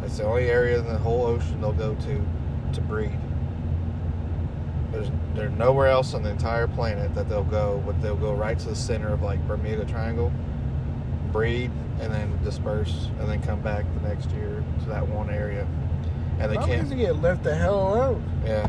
That's 0.00 0.18
the 0.18 0.24
only 0.24 0.50
area 0.50 0.78
in 0.78 0.86
the 0.86 0.98
whole 0.98 1.24
ocean 1.24 1.60
they'll 1.60 1.72
go 1.72 1.94
to 1.94 2.26
to 2.74 2.80
breed. 2.82 3.16
There's 4.92 5.10
there's 5.34 5.52
nowhere 5.52 5.88
else 5.88 6.14
on 6.14 6.22
the 6.22 6.30
entire 6.30 6.68
planet 6.68 7.14
that 7.14 7.28
they'll 7.28 7.42
go, 7.44 7.82
but 7.86 8.00
they'll 8.02 8.16
go 8.16 8.34
right 8.34 8.58
to 8.58 8.68
the 8.68 8.76
center 8.76 9.12
of 9.12 9.22
like 9.22 9.44
Bermuda 9.48 9.84
Triangle, 9.86 10.32
breed, 11.32 11.70
and 12.00 12.12
then 12.12 12.38
disperse, 12.44 13.08
and 13.18 13.28
then 13.28 13.40
come 13.42 13.60
back 13.60 13.84
the 13.94 14.08
next 14.08 14.30
year 14.32 14.62
to 14.82 14.88
that 14.88 15.06
one 15.08 15.30
area. 15.30 15.66
And 16.38 16.50
they 16.50 16.56
Why 16.56 16.66
can't. 16.66 16.82
does 16.82 16.90
it 16.92 16.96
get 16.96 17.22
left 17.22 17.44
the 17.44 17.54
hell 17.54 17.94
alone? 17.94 18.42
Yeah. 18.44 18.68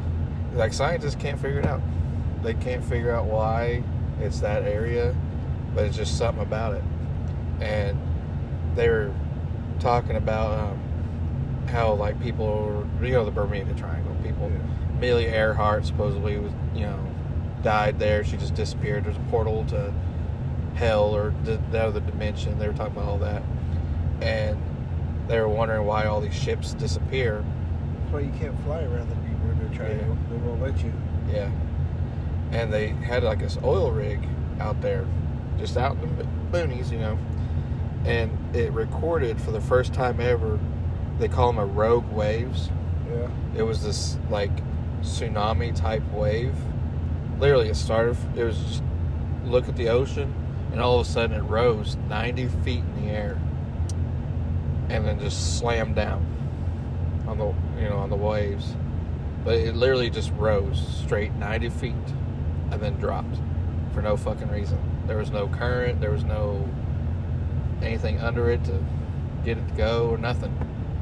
Like 0.54 0.74
scientists 0.74 1.16
can't 1.16 1.40
figure 1.40 1.60
it 1.60 1.66
out. 1.66 1.82
They 2.44 2.54
can't 2.54 2.84
figure 2.84 3.12
out 3.12 3.26
why 3.26 3.84
it's 4.20 4.40
that 4.40 4.64
area, 4.64 5.16
but 5.76 5.84
it's 5.84 5.98
just 5.98 6.18
something 6.18 6.42
about 6.42 6.74
it. 6.74 6.84
And 7.60 8.00
they 8.76 8.90
were 8.90 9.14
talking 9.80 10.16
about 10.16 10.58
um, 10.58 10.80
how 11.68 11.94
like 11.94 12.20
people, 12.22 12.88
you 13.02 13.12
know, 13.12 13.26
the 13.26 13.32
Bermuda 13.32 13.74
Triangle. 13.74 14.16
People, 14.24 14.52
Amelia 14.98 15.30
Earhart 15.30 15.86
supposedly 15.86 16.38
was, 16.38 16.52
you 16.74 16.82
know, 16.82 17.00
died 17.62 18.00
there. 18.00 18.24
She 18.24 18.38
just 18.38 18.56
disappeared. 18.56 19.04
There's 19.04 19.18
a 19.18 19.32
portal 19.32 19.66
to 19.66 19.94
hell 20.76 21.16
or 21.16 21.34
the, 21.44 21.60
the 21.72 21.84
other 21.84 22.00
dimension. 22.00 22.58
They 22.58 22.68
were 22.68 22.74
talking 22.74 22.96
about 22.96 23.10
all 23.10 23.18
that, 23.20 23.44
and 24.22 24.58
they 25.28 25.40
were 25.40 25.50
wondering 25.50 25.86
why 25.86 26.06
all 26.06 26.22
these 26.22 26.36
ships 26.36 26.74
disappear. 26.74 27.44
That's 28.00 28.14
why 28.14 28.20
you 28.22 28.34
can't 28.40 28.60
fly 28.64 28.84
around 28.84 29.10
the 29.10 29.16
Bermuda 29.16 29.76
Triangle. 29.76 30.18
They 30.30 30.38
won't 30.38 30.62
let 30.62 30.84
you. 30.84 30.94
Yeah. 31.32 31.52
And 32.52 32.72
they 32.72 32.88
had 32.88 33.24
like 33.24 33.40
this 33.40 33.58
oil 33.64 33.92
rig 33.92 34.20
out 34.60 34.80
there, 34.82 35.06
just 35.58 35.78
out 35.78 35.98
in 36.02 36.18
the 36.18 36.26
boonies, 36.52 36.92
you 36.92 37.00
know. 37.00 37.18
And 38.06 38.56
it 38.56 38.72
recorded 38.72 39.42
for 39.42 39.52
the 39.52 39.62
first 39.62 39.94
time 39.94 40.20
ever, 40.20 40.60
they 41.20 41.28
call 41.28 41.52
them 41.52 41.60
a 41.60 41.66
rogue 41.66 42.10
waves. 42.12 42.70
Yeah. 43.10 43.30
It 43.58 43.64
was 43.64 43.84
this 43.84 44.18
like 44.30 44.52
tsunami 45.02 45.76
type 45.76 46.04
wave. 46.12 46.56
Literally, 47.40 47.70
it 47.70 47.76
started, 47.76 48.18
it 48.36 48.44
was 48.44 48.58
just 48.58 48.84
look 49.44 49.68
at 49.68 49.76
the 49.76 49.90
ocean, 49.90 50.34
and 50.72 50.80
all 50.80 51.00
of 51.00 51.08
a 51.08 51.10
sudden 51.10 51.38
it 51.38 51.44
rose 51.44 51.98
90 52.10 52.48
feet 52.64 52.80
in 52.80 53.06
the 53.06 53.12
air 53.12 53.40
and 54.90 55.06
then 55.06 55.20
just 55.20 55.58
slammed 55.58 55.96
down 55.96 56.26
on 57.28 57.38
the, 57.38 57.54
you 57.82 57.90
know, 57.90 57.98
on 57.98 58.10
the 58.10 58.16
waves 58.16 58.76
but 59.46 59.60
it 59.60 59.76
literally 59.76 60.10
just 60.10 60.32
rose 60.32 60.86
straight 61.04 61.32
90 61.36 61.70
feet 61.70 61.94
and 62.72 62.82
then 62.82 62.96
dropped 62.96 63.38
for 63.96 64.02
no 64.02 64.18
fucking 64.18 64.50
reason. 64.50 64.78
There 65.08 65.18
was 65.18 65.32
no 65.32 65.48
current, 65.48 66.02
there 66.02 66.12
was 66.12 66.26
no 66.26 66.68
anything 67.82 68.20
under 68.20 68.50
it 68.52 68.64
to 68.66 68.84
get 69.46 69.58
it 69.58 69.68
to 69.70 69.74
go 69.76 70.10
or 70.10 70.18
nothing. 70.18 70.54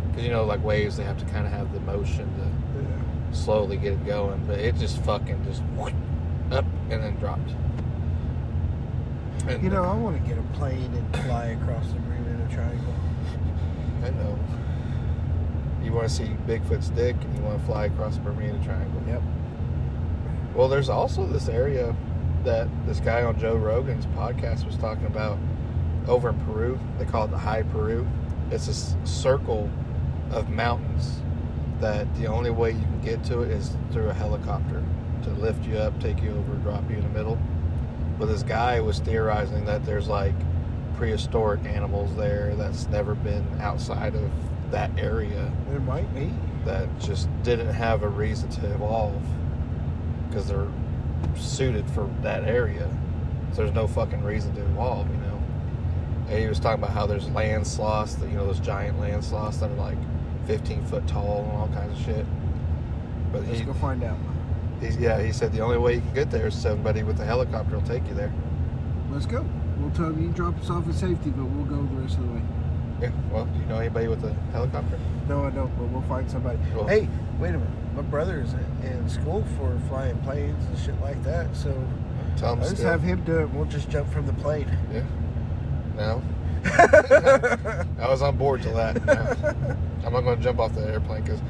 Because 0.07 0.23
you 0.23 0.31
know, 0.31 0.45
like 0.45 0.63
waves, 0.63 0.95
they 0.95 1.03
have 1.03 1.17
to 1.17 1.25
kind 1.25 1.45
of 1.47 1.51
have 1.51 1.73
the 1.73 1.79
motion 1.81 2.25
to 2.35 2.81
Yeah. 2.81 2.87
slowly 3.31 3.77
get 3.77 3.93
it 3.93 4.05
going, 4.05 4.45
but 4.45 4.59
it 4.59 4.75
just 4.75 4.99
fucking 5.03 5.43
just 5.43 5.63
up 6.51 6.65
and 6.91 7.03
then 7.03 7.15
dropped. 7.15 7.49
And 9.47 9.63
You 9.63 9.71
know, 9.71 9.83
I 9.83 9.95
want 9.95 10.21
to 10.21 10.29
get 10.29 10.37
a 10.37 10.43
plane 10.57 10.93
and 10.93 11.15
fly 11.25 11.45
across 11.47 11.87
the 11.87 11.99
Bermuda 11.99 12.47
Triangle. 12.53 12.93
I 14.05 14.09
know. 14.11 14.37
You 15.83 15.91
want 15.93 16.07
to 16.07 16.13
see 16.13 16.25
Bigfoot's 16.47 16.89
dick 16.89 17.15
and 17.19 17.35
you 17.37 17.43
want 17.43 17.59
to 17.59 17.65
fly 17.65 17.85
across 17.85 18.15
the 18.15 18.21
Bermuda 18.21 18.63
Triangle. 18.63 19.01
Yep. 19.07 19.21
Well, 20.53 20.67
there's 20.69 20.89
also 20.89 21.25
this 21.25 21.49
area 21.49 21.95
that 22.43 22.67
this 22.85 22.99
guy 22.99 23.23
on 23.23 23.39
Joe 23.39 23.55
Rogan's 23.55 24.05
podcast 24.07 24.65
was 24.65 24.77
talking 24.77 25.05
about 25.05 25.37
over 26.07 26.29
in 26.29 26.39
Peru. 26.45 26.79
They 26.99 27.05
call 27.05 27.25
it 27.25 27.31
the 27.31 27.37
High 27.37 27.63
Peru. 27.63 28.05
It's 28.51 28.67
a 28.67 28.71
s- 28.71 28.95
circle 29.03 29.69
of 30.31 30.49
mountains 30.49 31.21
that 31.79 32.13
the 32.15 32.27
only 32.27 32.49
way 32.51 32.71
you 32.71 32.79
can 32.79 33.01
get 33.01 33.23
to 33.25 33.41
it 33.41 33.51
is 33.51 33.75
through 33.91 34.09
a 34.09 34.13
helicopter 34.13 34.83
to 35.23 35.29
lift 35.31 35.65
you 35.65 35.77
up, 35.77 35.97
take 36.01 36.21
you 36.21 36.31
over, 36.31 36.53
drop 36.55 36.89
you 36.89 36.97
in 36.97 37.03
the 37.03 37.09
middle. 37.09 37.37
But 38.19 38.25
this 38.27 38.43
guy 38.43 38.79
was 38.81 38.99
theorizing 38.99 39.65
that 39.65 39.85
there's 39.85 40.07
like 40.07 40.35
prehistoric 40.97 41.65
animals 41.65 42.15
there 42.15 42.53
that's 42.55 42.87
never 42.89 43.15
been 43.15 43.45
outside 43.59 44.15
of 44.15 44.29
that 44.71 44.91
area 44.97 45.51
There 45.69 45.79
might 45.79 46.13
be. 46.13 46.31
that 46.65 46.87
just 46.99 47.27
didn't 47.43 47.73
have 47.73 48.03
a 48.03 48.07
reason 48.07 48.49
to 48.49 48.73
evolve 48.73 49.21
because 50.29 50.47
they're 50.47 50.67
suited 51.35 51.89
for 51.91 52.09
that 52.21 52.43
area. 52.45 52.89
So 53.51 53.57
there's 53.57 53.73
no 53.73 53.87
fucking 53.87 54.23
reason 54.23 54.53
to 54.55 54.61
evolve, 54.61 55.09
you 55.09 55.17
know. 55.17 55.41
And 56.29 56.39
he 56.39 56.47
was 56.47 56.59
talking 56.59 56.81
about 56.83 56.93
how 56.93 57.05
there's 57.05 57.29
land 57.29 57.67
sloths, 57.67 58.15
that 58.15 58.29
you 58.29 58.35
know 58.35 58.45
those 58.45 58.59
giant 58.59 58.99
land 58.99 59.23
sloths 59.23 59.57
that 59.57 59.69
are 59.69 59.75
like 59.75 59.97
15 60.47 60.83
foot 60.85 61.07
tall 61.07 61.43
and 61.43 61.51
all 61.51 61.67
kinds 61.67 61.99
of 61.99 62.05
shit. 62.05 62.25
But 63.31 63.43
Let's 63.45 63.59
he, 63.59 63.65
go 63.65 63.73
find 63.73 64.03
out. 64.03 64.17
he's, 64.79 64.97
yeah, 64.97 65.21
he 65.21 65.31
said 65.31 65.51
the 65.51 65.61
only 65.61 65.77
way 65.77 65.95
you 65.95 66.01
can 66.01 66.13
get 66.13 66.31
there 66.31 66.47
is 66.47 66.55
somebody 66.55 67.03
with 67.03 67.19
a 67.19 67.25
helicopter 67.25 67.75
will 67.75 67.87
take 67.87 68.07
you 68.07 68.13
there. 68.13 68.33
Let's 69.11 69.25
go. 69.25 69.45
We'll 69.79 69.91
tell 69.91 70.07
him 70.07 70.23
you 70.23 70.29
drop 70.31 70.57
us 70.59 70.69
off 70.69 70.87
at 70.87 70.95
safety, 70.95 71.29
but 71.31 71.45
we'll 71.45 71.65
go 71.65 71.75
the 71.75 72.01
rest 72.01 72.17
of 72.17 72.27
the 72.27 72.33
way. 72.33 72.41
Yeah. 73.01 73.11
Well, 73.31 73.45
do 73.45 73.59
you 73.59 73.65
know 73.65 73.79
anybody 73.79 74.07
with 74.07 74.23
a 74.23 74.33
helicopter? 74.51 74.97
No, 75.27 75.45
I 75.45 75.49
don't, 75.49 75.75
but 75.77 75.87
we'll 75.87 76.01
find 76.03 76.29
somebody. 76.29 76.57
Cool. 76.73 76.87
Hey, 76.87 77.09
wait 77.43 77.49
a 77.49 77.57
minute. 77.57 77.67
My 77.95 78.01
brother's 78.03 78.53
in- 78.53 78.87
in 78.87 79.09
school 79.09 79.43
for 79.57 79.77
flying 79.89 80.17
planes 80.19 80.63
and 80.65 80.77
shit 80.79 80.99
like 81.01 81.21
that, 81.25 81.53
so 81.55 81.69
Tell 82.37 82.51
I'll 82.51 82.55
just 82.55 82.77
still. 82.77 82.89
have 82.89 83.01
him 83.01 83.21
do 83.25 83.39
it. 83.39 83.49
We'll 83.53 83.65
just 83.65 83.89
jump 83.89 84.09
from 84.11 84.25
the 84.25 84.33
plane. 84.33 84.67
Yeah. 84.93 85.03
No. 85.97 86.21
I 86.65 88.07
was 88.09 88.21
on 88.21 88.37
board 88.37 88.61
to 88.63 88.69
that. 88.69 89.05
No. 89.05 89.55
I'm 90.05 90.13
not 90.13 90.21
going 90.21 90.37
to 90.37 90.43
jump 90.43 90.59
off 90.59 90.73
the 90.73 90.81
airplane 90.87 91.21
because 91.23 91.41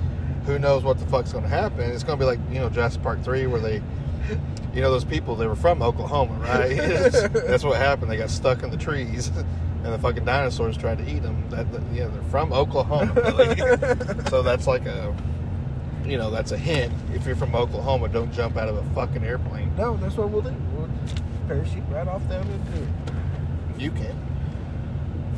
who 0.45 0.57
knows 0.59 0.83
what 0.83 0.97
the 0.99 1.05
fuck's 1.05 1.31
going 1.31 1.43
to 1.43 1.49
happen. 1.49 1.81
It's 1.91 2.03
going 2.03 2.17
to 2.19 2.25
be 2.25 2.27
like, 2.29 2.39
you 2.51 2.59
know, 2.59 2.69
Jurassic 2.69 3.01
Park 3.03 3.23
3 3.23 3.45
where 3.47 3.61
they, 3.61 3.81
you 4.73 4.81
know, 4.81 4.89
those 4.91 5.05
people, 5.05 5.35
they 5.35 5.47
were 5.47 5.55
from 5.55 5.81
Oklahoma, 5.83 6.33
right? 6.39 6.75
That's 7.33 7.63
what 7.63 7.77
happened. 7.77 8.11
They 8.11 8.17
got 8.17 8.29
stuck 8.31 8.63
in 8.63 8.71
the 8.71 8.77
trees 8.77 9.27
and 9.83 9.93
the 9.93 9.99
fucking 9.99 10.25
dinosaurs 10.25 10.75
tried 10.75 10.97
to 10.97 11.09
eat 11.09 11.21
them. 11.21 11.47
That, 11.49 11.71
that- 11.71 11.81
yeah, 11.93 12.07
they're 12.07 12.23
from 12.23 12.51
Oklahoma. 12.51 13.13
Billy. 13.13 13.55
so 14.29 14.41
that's 14.41 14.65
like 14.67 14.85
a, 14.87 15.15
you 16.05 16.17
know, 16.17 16.29
that's 16.29 16.51
a 16.51 16.57
hint. 16.57 16.93
If 17.13 17.25
you're 17.25 17.35
from 17.35 17.55
Oklahoma, 17.55 18.09
don't 18.09 18.31
jump 18.33 18.57
out 18.57 18.69
of 18.69 18.77
a 18.77 18.83
fucking 18.93 19.23
airplane. 19.23 19.73
No, 19.77 19.97
that's 19.97 20.15
what 20.15 20.29
we'll 20.29 20.41
do. 20.41 20.53
We'll 20.75 20.89
parachute 21.47 21.83
right 21.89 22.07
off 22.07 22.27
down 22.29 22.47
into 22.47 22.83
it. 22.83 22.89
You 23.81 23.91
can. 23.91 24.15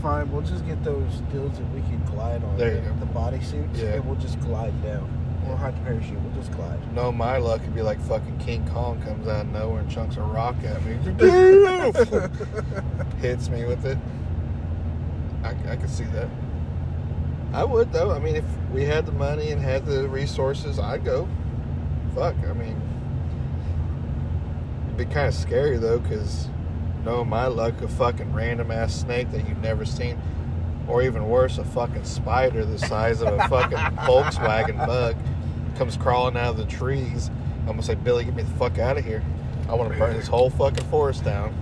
Fine, 0.01 0.31
we'll 0.31 0.41
just 0.41 0.65
get 0.67 0.83
those 0.83 1.21
deals 1.31 1.57
that 1.57 1.71
we 1.73 1.81
can 1.81 2.03
glide 2.05 2.43
on. 2.43 2.57
There 2.57 2.75
you 2.75 2.81
the, 2.81 2.89
go. 2.89 2.95
The 2.99 3.05
body 3.07 3.41
suits, 3.41 3.79
Yeah. 3.79 3.93
and 3.93 4.05
we'll 4.05 4.19
just 4.19 4.39
glide 4.41 4.81
down. 4.83 5.09
We'll 5.47 5.57
have 5.57 5.75
to 5.75 5.81
parachute. 5.81 6.19
We'll 6.19 6.33
just 6.33 6.51
glide. 6.51 6.79
No, 6.93 7.11
my 7.11 7.37
luck 7.37 7.61
would 7.61 7.75
be 7.75 7.81
like 7.81 7.99
fucking 8.01 8.37
King 8.39 8.67
Kong 8.69 9.01
comes 9.03 9.27
out 9.27 9.45
of 9.45 9.51
nowhere 9.51 9.79
and 9.81 9.89
chunks 9.89 10.17
a 10.17 10.21
rock 10.21 10.55
at 10.63 10.83
me. 10.83 10.95
Hits 13.21 13.49
me 13.49 13.65
with 13.65 13.85
it. 13.85 13.97
I, 15.43 15.55
I 15.71 15.75
could 15.75 15.89
see 15.91 16.05
that. 16.05 16.27
I 17.53 17.63
would 17.63 17.91
though. 17.91 18.11
I 18.11 18.19
mean, 18.19 18.35
if 18.35 18.45
we 18.71 18.83
had 18.83 19.05
the 19.05 19.11
money 19.11 19.51
and 19.51 19.61
had 19.61 19.85
the 19.85 20.07
resources, 20.09 20.79
I'd 20.79 21.05
go. 21.05 21.27
Fuck. 22.13 22.35
I 22.47 22.53
mean, 22.53 22.81
it'd 24.85 24.97
be 24.97 25.05
kind 25.05 25.27
of 25.27 25.33
scary 25.33 25.77
though, 25.77 25.99
because 25.99 26.47
knowing 27.03 27.29
my 27.29 27.47
luck, 27.47 27.81
a 27.81 27.87
fucking 27.87 28.33
random 28.33 28.71
ass 28.71 28.93
snake 28.93 29.31
that 29.31 29.47
you've 29.47 29.61
never 29.61 29.85
seen, 29.85 30.19
or 30.87 31.01
even 31.01 31.27
worse, 31.29 31.57
a 31.57 31.63
fucking 31.63 32.03
spider 32.03 32.65
the 32.65 32.79
size 32.79 33.21
of 33.21 33.33
a 33.33 33.47
fucking 33.47 33.77
Volkswagen 34.05 34.85
bug 34.85 35.15
comes 35.77 35.97
crawling 35.97 36.37
out 36.37 36.51
of 36.51 36.57
the 36.57 36.65
trees. 36.65 37.29
I'm 37.61 37.67
gonna 37.67 37.83
say, 37.83 37.95
Billy, 37.95 38.25
get 38.25 38.35
me 38.35 38.43
the 38.43 38.51
fuck 38.55 38.77
out 38.77 38.97
of 38.97 39.05
here. 39.05 39.23
I 39.67 39.73
want 39.73 39.91
to 39.91 39.97
burn 39.97 40.15
this 40.15 40.27
whole 40.27 40.49
fucking 40.49 40.85
forest 40.85 41.23
down. 41.23 41.53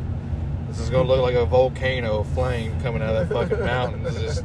This 0.68 0.80
is 0.80 0.90
gonna 0.90 1.08
look 1.08 1.22
like 1.22 1.36
a 1.36 1.46
volcano 1.46 2.20
of 2.20 2.28
flame 2.30 2.80
coming 2.82 3.02
out 3.02 3.16
of 3.16 3.30
that 3.30 3.34
fucking 3.34 3.63
mountain. 3.66 4.06
It's 4.06 4.20
just, 4.20 4.44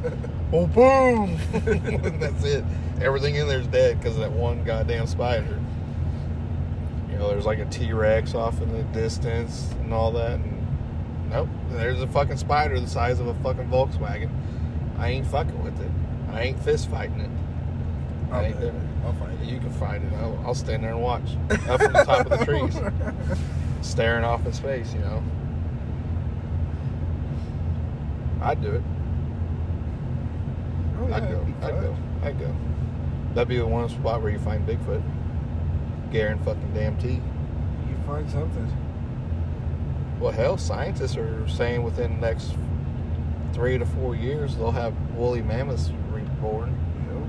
oh 0.53 0.67
boom! 0.67 1.37
That's 2.19 2.43
it. 2.43 2.63
Everything 3.01 3.35
in 3.35 3.47
there's 3.47 3.67
dead 3.67 3.99
because 3.99 4.15
of 4.15 4.21
that 4.21 4.31
one 4.31 4.63
goddamn 4.63 5.07
spider. 5.07 5.59
You 7.09 7.17
know, 7.17 7.29
there's 7.29 7.45
like 7.45 7.59
a 7.59 7.65
T 7.65 7.93
Rex 7.93 8.35
off 8.35 8.61
in 8.61 8.71
the 8.71 8.83
distance 8.83 9.71
and 9.81 9.93
all 9.93 10.11
that, 10.11 10.33
and 10.33 10.59
Nope. 11.29 11.47
There's 11.69 12.01
a 12.01 12.07
fucking 12.07 12.37
spider 12.37 12.79
the 12.79 12.87
size 12.87 13.19
of 13.19 13.27
a 13.27 13.33
fucking 13.35 13.67
Volkswagen. 13.67 14.29
I 14.97 15.09
ain't 15.09 15.27
fucking 15.27 15.63
with 15.63 15.79
it. 15.79 15.91
I 16.31 16.41
ain't 16.41 16.59
fist 16.59 16.89
fighting 16.89 17.19
it. 17.19 17.29
I 18.31 18.37
I'll, 18.37 18.45
it. 18.45 18.63
it. 18.63 18.73
I'll 19.05 19.13
fight 19.13 19.33
it. 19.41 19.47
You 19.47 19.59
can 19.59 19.71
fight 19.73 20.01
it. 20.01 20.13
I'll, 20.13 20.43
I'll 20.45 20.55
stand 20.55 20.83
there 20.83 20.91
and 20.91 21.01
watch 21.01 21.37
up 21.67 21.81
from 21.81 21.93
the 21.93 22.03
top 22.03 22.29
of 22.29 22.39
the 22.39 22.45
trees, 22.45 22.75
staring 23.81 24.23
off 24.23 24.45
in 24.45 24.53
space. 24.53 24.93
You 24.93 24.99
know. 25.01 25.23
I'd 28.41 28.61
do 28.61 28.71
it. 28.71 28.83
Oh, 30.99 31.07
yeah, 31.07 31.15
I'd 31.15 31.29
go. 31.29 31.45
I'd 31.61 31.73
fun. 31.73 31.81
go. 31.81 31.95
I'd 32.23 32.39
go. 32.39 32.55
That'd 33.33 33.47
be 33.47 33.57
the 33.57 33.65
one 33.65 33.87
spot 33.89 34.21
where 34.21 34.31
you 34.31 34.39
find 34.39 34.67
Bigfoot. 34.67 35.01
Garen 36.11 36.39
fucking 36.43 36.73
damn 36.73 36.97
T. 36.97 37.21
You 37.89 37.95
find 38.05 38.29
something. 38.29 38.71
Well, 40.19 40.31
hell, 40.31 40.57
scientists 40.57 41.15
are 41.15 41.47
saying 41.47 41.83
within 41.83 42.19
the 42.19 42.27
next 42.27 42.53
three 43.53 43.77
to 43.77 43.85
four 43.85 44.15
years 44.15 44.55
they'll 44.57 44.71
have 44.71 44.93
woolly 45.11 45.41
mammoths 45.41 45.91
reborn. 46.11 46.75
Know? 47.07 47.27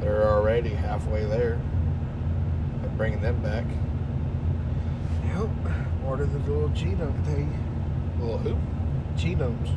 They're 0.00 0.28
already 0.28 0.70
halfway 0.70 1.24
there. 1.24 1.60
They're 2.80 2.90
bringing 2.90 3.20
them 3.22 3.40
back. 3.40 3.64
Yep. 5.28 5.48
Order 6.06 6.26
the 6.26 6.38
little 6.38 6.68
genome 6.70 7.24
thing. 7.24 7.56
Little 8.18 8.38
who? 8.38 8.56
Genomes. 9.16 9.74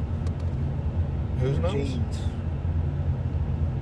Whose 1.40 1.60
Their 1.60 1.62
nose? 1.62 1.74
Genes. 1.74 2.20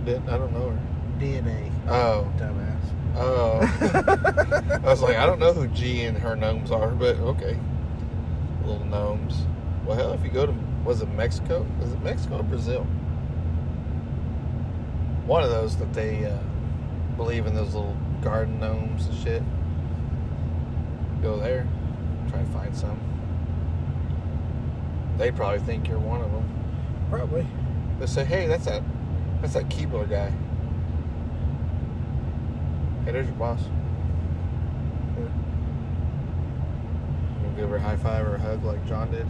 Didn't, 0.06 0.30
I 0.30 0.38
don't 0.38 0.54
know 0.54 0.70
her. 0.70 0.80
DNA. 1.20 1.72
Oh. 1.88 2.32
Dumbass. 2.38 2.82
Oh. 3.16 4.80
I 4.84 4.90
was 4.90 5.02
like, 5.02 5.18
I 5.18 5.26
don't 5.26 5.40
know 5.40 5.54
who 5.54 5.68
G 5.68 6.06
and 6.06 6.18
her 6.18 6.36
gnomes 6.36 6.72
are, 6.72 6.90
but 6.90 7.18
okay. 7.18 7.58
Little 8.66 8.86
gnomes. 8.86 9.46
Well, 9.86 9.98
hell, 9.98 10.14
if 10.14 10.24
you 10.24 10.30
go 10.30 10.46
to, 10.46 10.54
was 10.84 11.02
it 11.02 11.10
Mexico? 11.10 11.66
Is 11.82 11.92
it 11.92 12.02
Mexico 12.02 12.40
or 12.40 12.44
Brazil? 12.44 12.84
One 15.26 15.44
of 15.44 15.50
those 15.50 15.78
that 15.78 15.94
they 15.94 16.26
uh, 16.26 16.38
believe 17.18 17.46
in 17.46 17.54
those 17.54 17.74
little 17.74 17.96
garden 18.22 18.60
gnomes 18.60 19.06
and 19.06 19.18
shit. 19.18 19.44
Go 21.22 21.38
there, 21.38 21.68
try 22.30 22.40
to 22.40 22.46
find 22.48 22.76
some. 22.76 23.00
They 25.18 25.32
probably 25.32 25.60
think 25.60 25.88
you're 25.88 26.00
one 26.00 26.22
of 26.22 26.32
them. 26.32 26.50
Probably. 27.10 27.46
They 28.00 28.08
say, 28.08 28.26
hey, 28.26 28.48
that's 28.48 28.66
that, 28.66 28.82
that's 29.42 29.54
that 29.54 29.70
Keebler 29.70 30.10
guy. 30.10 30.32
Hey, 33.06 33.12
there's 33.12 33.26
your 33.26 33.36
boss. 33.36 33.60
Yeah. 35.18 35.26
You 37.44 37.50
give 37.58 37.70
her 37.70 37.78
a 37.78 37.82
high 37.82 37.98
five 37.98 38.28
or 38.28 38.36
a 38.36 38.40
hug 38.40 38.64
like 38.64 38.86
John 38.88 39.10
did? 39.12 39.26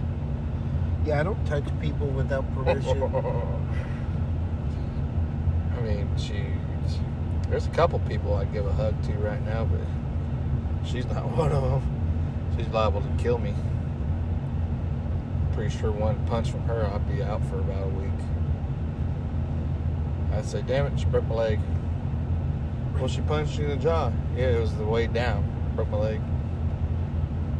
Yeah, 1.05 1.21
I 1.21 1.23
don't 1.23 1.43
touch 1.47 1.63
people 1.79 2.07
without 2.07 2.43
permission. 2.53 3.01
I 5.77 5.81
mean, 5.81 6.09
she. 6.17 6.43
There's 7.49 7.67
a 7.67 7.71
couple 7.71 7.99
people 7.99 8.35
I'd 8.35 8.51
give 8.53 8.65
a 8.65 8.73
hug 8.73 9.01
to 9.03 9.13
right 9.13 9.41
now, 9.45 9.65
but 9.65 9.79
she's 10.85 11.05
not 11.05 11.25
one 11.37 11.51
of 11.51 11.63
them. 11.63 11.81
She's 12.57 12.67
liable 12.67 13.01
to 13.01 13.09
kill 13.17 13.37
me. 13.37 13.53
Pretty 15.53 15.75
sure 15.75 15.91
one 15.91 16.23
punch 16.27 16.51
from 16.51 16.61
her, 16.63 16.85
I'd 16.93 17.07
be 17.09 17.23
out 17.23 17.41
for 17.45 17.59
about 17.59 17.70
a 20.41 20.45
week. 20.45 20.45
I'd 20.45 20.49
say, 20.49 20.61
damn 20.67 20.85
it, 20.87 20.99
she 20.99 21.05
broke 21.05 21.27
my 21.27 21.35
leg. 21.35 21.59
Well, 22.95 23.07
she 23.07 23.21
punched 23.21 23.57
you 23.57 23.65
in 23.65 23.69
the 23.71 23.77
jaw. 23.77 24.11
Yeah, 24.35 24.49
it 24.49 24.61
was 24.61 24.73
the 24.75 24.85
way 24.85 25.07
down. 25.07 25.43
Broke 25.75 25.89
my 25.89 25.97
leg. 25.97 26.21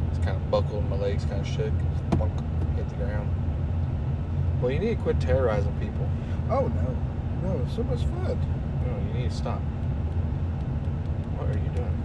It's 0.10 0.24
kind 0.24 0.36
of 0.38 0.52
buckled, 0.52 0.88
my 0.90 0.98
legs 0.98 1.26
kind 1.26 1.42
of 1.42 1.48
shook. 1.48 1.74
Bonk, 2.12 2.76
hit 2.76 2.88
the 2.90 2.96
ground. 2.96 3.30
Well, 4.62 4.72
you 4.72 4.80
need 4.80 4.98
to 4.98 5.02
quit 5.02 5.20
terrorizing 5.20 5.74
people. 5.80 6.08
oh 6.52 6.68
no, 6.68 7.50
no, 7.50 7.62
it's 7.66 7.76
so 7.76 7.84
much 7.84 8.00
fun. 8.02 8.38
No, 8.86 8.98
you 9.08 9.24
need 9.24 9.32
to 9.32 9.36
stop. 9.36 9.60
What 11.38 11.50
are 11.50 11.60
you 11.60 11.70
doing? 11.70 11.98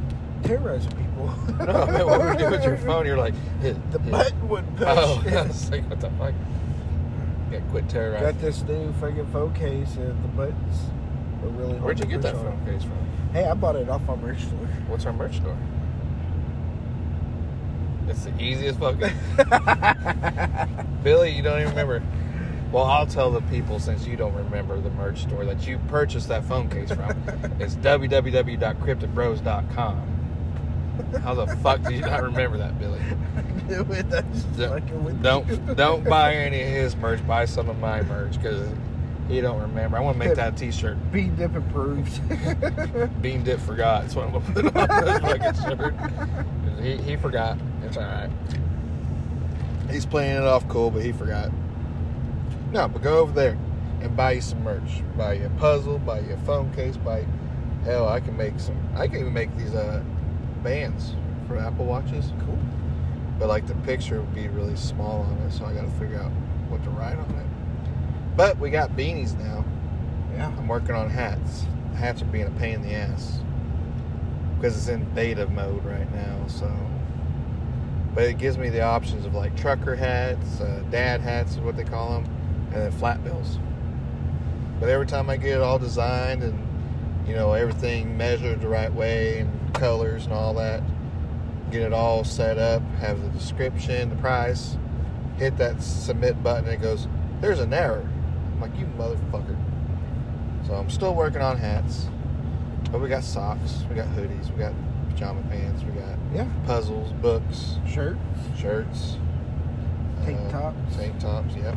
Terrorizing 0.45 0.93
people. 0.93 1.03
No, 1.67 1.73
I 1.83 1.91
meant 1.91 2.07
what 2.07 2.21
were 2.21 2.33
you 2.33 2.39
doing 2.39 2.51
with 2.53 2.65
your 2.65 2.77
phone? 2.87 3.07
You're 3.07 3.17
like, 3.19 3.35
hit, 3.61 3.77
The 3.91 3.99
hit. 3.99 4.13
button 4.13 4.49
would 4.49 4.65
oh, 4.81 5.21
push. 5.25 5.33
Oh, 5.33 5.39
I 5.39 5.43
was 5.47 5.71
like, 5.71 5.89
what 5.91 6.01
the 6.01 6.11
fuck? 6.11 6.35
Yeah, 7.57 7.63
quit 7.71 7.89
terrorizing. 7.89 8.27
Got 8.33 8.41
this 8.41 8.63
new 8.63 8.93
fucking 8.95 9.27
phone 9.29 9.55
case 9.55 9.95
and 9.97 10.23
the 10.23 10.29
buttons 10.29 10.79
are 11.43 11.49
really 11.49 11.71
hard 11.73 11.83
Where'd 11.83 11.99
you 11.99 12.05
to 12.05 12.11
get 12.11 12.21
push 12.23 12.31
that 12.33 12.39
on. 12.39 12.45
phone 12.45 12.65
case 12.67 12.83
from? 12.83 12.93
Hey, 13.33 13.45
I 13.47 13.55
bought 13.55 13.77
it 13.77 13.89
off 13.89 14.07
our 14.09 14.17
merch 14.17 14.41
store. 14.43 14.67
What's 14.89 15.07
our 15.07 15.13
merch 15.13 15.37
store? 15.37 15.57
It's 18.09 18.25
the 18.25 18.41
easiest 18.43 18.79
fucking. 18.79 19.11
Billy, 21.03 21.31
you 21.33 21.43
don't 21.43 21.59
even 21.61 21.71
remember. 21.71 22.03
Well, 22.73 22.85
I'll 22.85 23.07
tell 23.07 23.31
the 23.31 23.41
people 23.43 23.79
since 23.81 24.07
you 24.07 24.17
don't 24.17 24.35
remember 24.35 24.81
the 24.81 24.91
merch 24.91 25.23
store 25.23 25.45
that 25.45 25.67
you 25.67 25.79
purchased 25.89 26.29
that 26.29 26.45
phone 26.45 26.69
case 26.69 26.91
from. 26.93 27.11
it's 27.59 27.75
www.cryptidbros.com. 27.77 30.16
How 31.23 31.35
the 31.35 31.47
fuck 31.59 31.83
do 31.83 31.95
you 31.95 32.01
not 32.01 32.23
remember 32.23 32.59
that, 32.59 32.79
Billy? 32.79 33.01
I 33.37 33.43
knew 33.69 33.87
it. 33.93 34.07
I 34.13 34.23
fucking 34.23 35.05
with. 35.05 35.23
Don't 35.23 35.77
don't 35.77 36.05
buy 36.05 36.35
any 36.35 36.63
of 36.63 36.69
his 36.69 36.97
merch. 36.97 37.27
Buy 37.27 37.45
some 37.45 37.69
of 37.69 37.79
my 37.79 38.03
merch 38.03 38.37
because 38.37 38.69
he 39.29 39.41
don't 39.41 39.61
remember. 39.61 39.97
I 39.97 40.01
want 40.01 40.19
to 40.21 40.25
make 40.25 40.37
that 40.37 40.57
T-shirt. 40.57 40.97
Bean 41.11 41.35
dip 41.37 41.55
approved. 41.55 42.21
Bean 43.23 43.43
Dip 43.43 43.61
forgot. 43.61 44.03
That's 44.03 44.15
what 44.15 44.27
I'm 44.27 44.33
gonna 44.33 44.53
put 44.53 44.77
on 44.77 45.05
this 45.05 45.19
fucking 45.21 45.79
shirt. 45.79 46.81
He, 46.81 46.97
he 46.99 47.17
forgot. 47.17 47.59
It's 47.83 47.97
all 47.97 48.05
right. 48.05 48.31
He's 49.91 50.07
playing 50.07 50.37
it 50.37 50.45
off 50.45 50.69
cool, 50.69 50.91
but 50.91 51.05
he 51.05 51.13
forgot. 51.13 51.51
No, 52.73 52.89
but 52.89 53.03
go 53.03 53.19
over 53.19 53.33
there 53.33 53.59
and 54.01 54.17
buy 54.17 54.33
you 54.33 54.41
some 54.41 54.63
merch. 54.63 55.03
Buy 55.17 55.35
you 55.35 55.47
a 55.47 55.51
puzzle. 55.51 55.99
Buy 55.99 56.21
you 56.21 56.35
a 56.35 56.39
phone 56.39 56.73
case. 56.75 56.97
Buy 56.97 57.25
hell, 57.85 58.09
I 58.09 58.21
can 58.21 58.37
make 58.37 58.59
some. 58.61 58.77
I 58.95 59.07
can 59.09 59.21
even 59.21 59.33
make 59.33 59.57
these 59.57 59.75
uh 59.75 60.03
bands 60.57 61.15
for 61.47 61.59
Apple 61.59 61.85
Watches. 61.85 62.33
cool. 62.45 62.59
But 63.39 63.49
like 63.49 63.67
the 63.67 63.75
picture 63.77 64.21
would 64.21 64.35
be 64.35 64.49
really 64.49 64.77
small 64.77 65.23
on 65.23 65.39
it, 65.47 65.53
so 65.53 65.67
I 65.67 65.75
got 65.75 65.85
to 65.85 65.91
figure 65.93 66.19
out 66.19 66.31
what 66.69 66.83
to 66.85 66.91
write 66.91 67.19
on 67.19 67.31
it. 67.31 67.47
But 68.37 68.59
we 68.59 68.71
got 68.71 68.91
beanies 68.93 69.39
now. 69.39 69.65
Yeah. 70.35 70.49
I'm 70.49 70.69
working 70.69 70.95
on 70.95 71.11
hats. 71.11 71.65
Hats 71.97 72.23
are 72.23 72.27
being 72.27 72.47
a 72.47 72.51
pain 72.53 72.77
in 72.77 72.83
the 72.83 72.93
ass 72.93 73.41
because 74.57 74.77
it's 74.77 74.89
in 74.89 75.05
beta 75.15 75.47
mode 75.49 75.85
right 75.85 76.11
now. 76.15 76.47
So, 76.49 76.71
but 78.15 78.25
it 78.25 78.39
gives 78.39 78.59
me 78.59 78.69
the 78.69 78.83
options 78.83 79.27
of 79.27 79.35
like 79.35 79.57
trucker 79.57 79.95
hats, 79.95 80.61
uh, 80.61 80.83
dad 80.91 81.21
hats 81.21 81.53
is 81.53 81.61
what 81.61 81.77
they 81.77 81.85
call 81.85 82.21
them, 82.21 82.25
and 82.73 82.83
then 82.83 82.93
flat 82.93 83.23
bills. 83.23 83.59
But 84.81 84.89
every 84.89 85.07
time 85.07 85.31
I 85.31 85.37
get 85.37 85.57
it 85.57 85.61
all 85.63 85.79
designed 85.79 86.43
and 86.43 86.66
you 87.27 87.35
know 87.35 87.53
everything 87.53 88.17
measured 88.17 88.61
the 88.61 88.69
right 88.69 88.93
way 88.93 89.41
and 89.41 89.75
colors 89.75 90.25
and 90.25 90.33
all 90.33 90.55
that, 90.55 90.83
get 91.71 91.83
it 91.83 91.93
all 91.93 92.25
set 92.25 92.59
up, 92.59 92.83
have 93.01 93.21
the 93.23 93.29
description, 93.31 94.11
the 94.11 94.17
price, 94.17 94.77
hit 95.37 95.57
that 95.59 95.83
submit 95.83 96.43
button, 96.43 96.65
and 96.65 96.75
it 96.75 96.81
goes, 96.83 97.09
"There's 97.41 97.61
an 97.61 97.73
error." 97.73 98.09
I'm 98.55 98.61
like, 98.61 98.79
"You 98.79 98.87
motherfucker." 98.99 99.57
So 100.67 100.75
I'm 100.75 100.91
still 100.91 101.15
working 101.15 101.43
on 101.43 101.59
hats. 101.59 102.09
But 102.91 103.01
we 103.01 103.09
got 103.09 103.25
socks, 103.25 103.85
we 103.91 103.97
got 103.97 104.07
hoodies, 104.09 104.51
we 104.53 104.59
got 104.61 104.73
pajama 105.11 105.43
pants, 105.51 105.83
we 105.83 105.91
got 105.91 106.17
Yeah. 106.33 106.47
puzzles, 106.67 107.13
books, 107.21 107.79
shirts, 107.85 108.19
shirts, 108.57 109.19
Tank 110.25 110.39
uh, 110.47 110.51
tops. 110.51 110.97
tank 110.97 111.19
tops, 111.19 111.55
yep, 111.57 111.75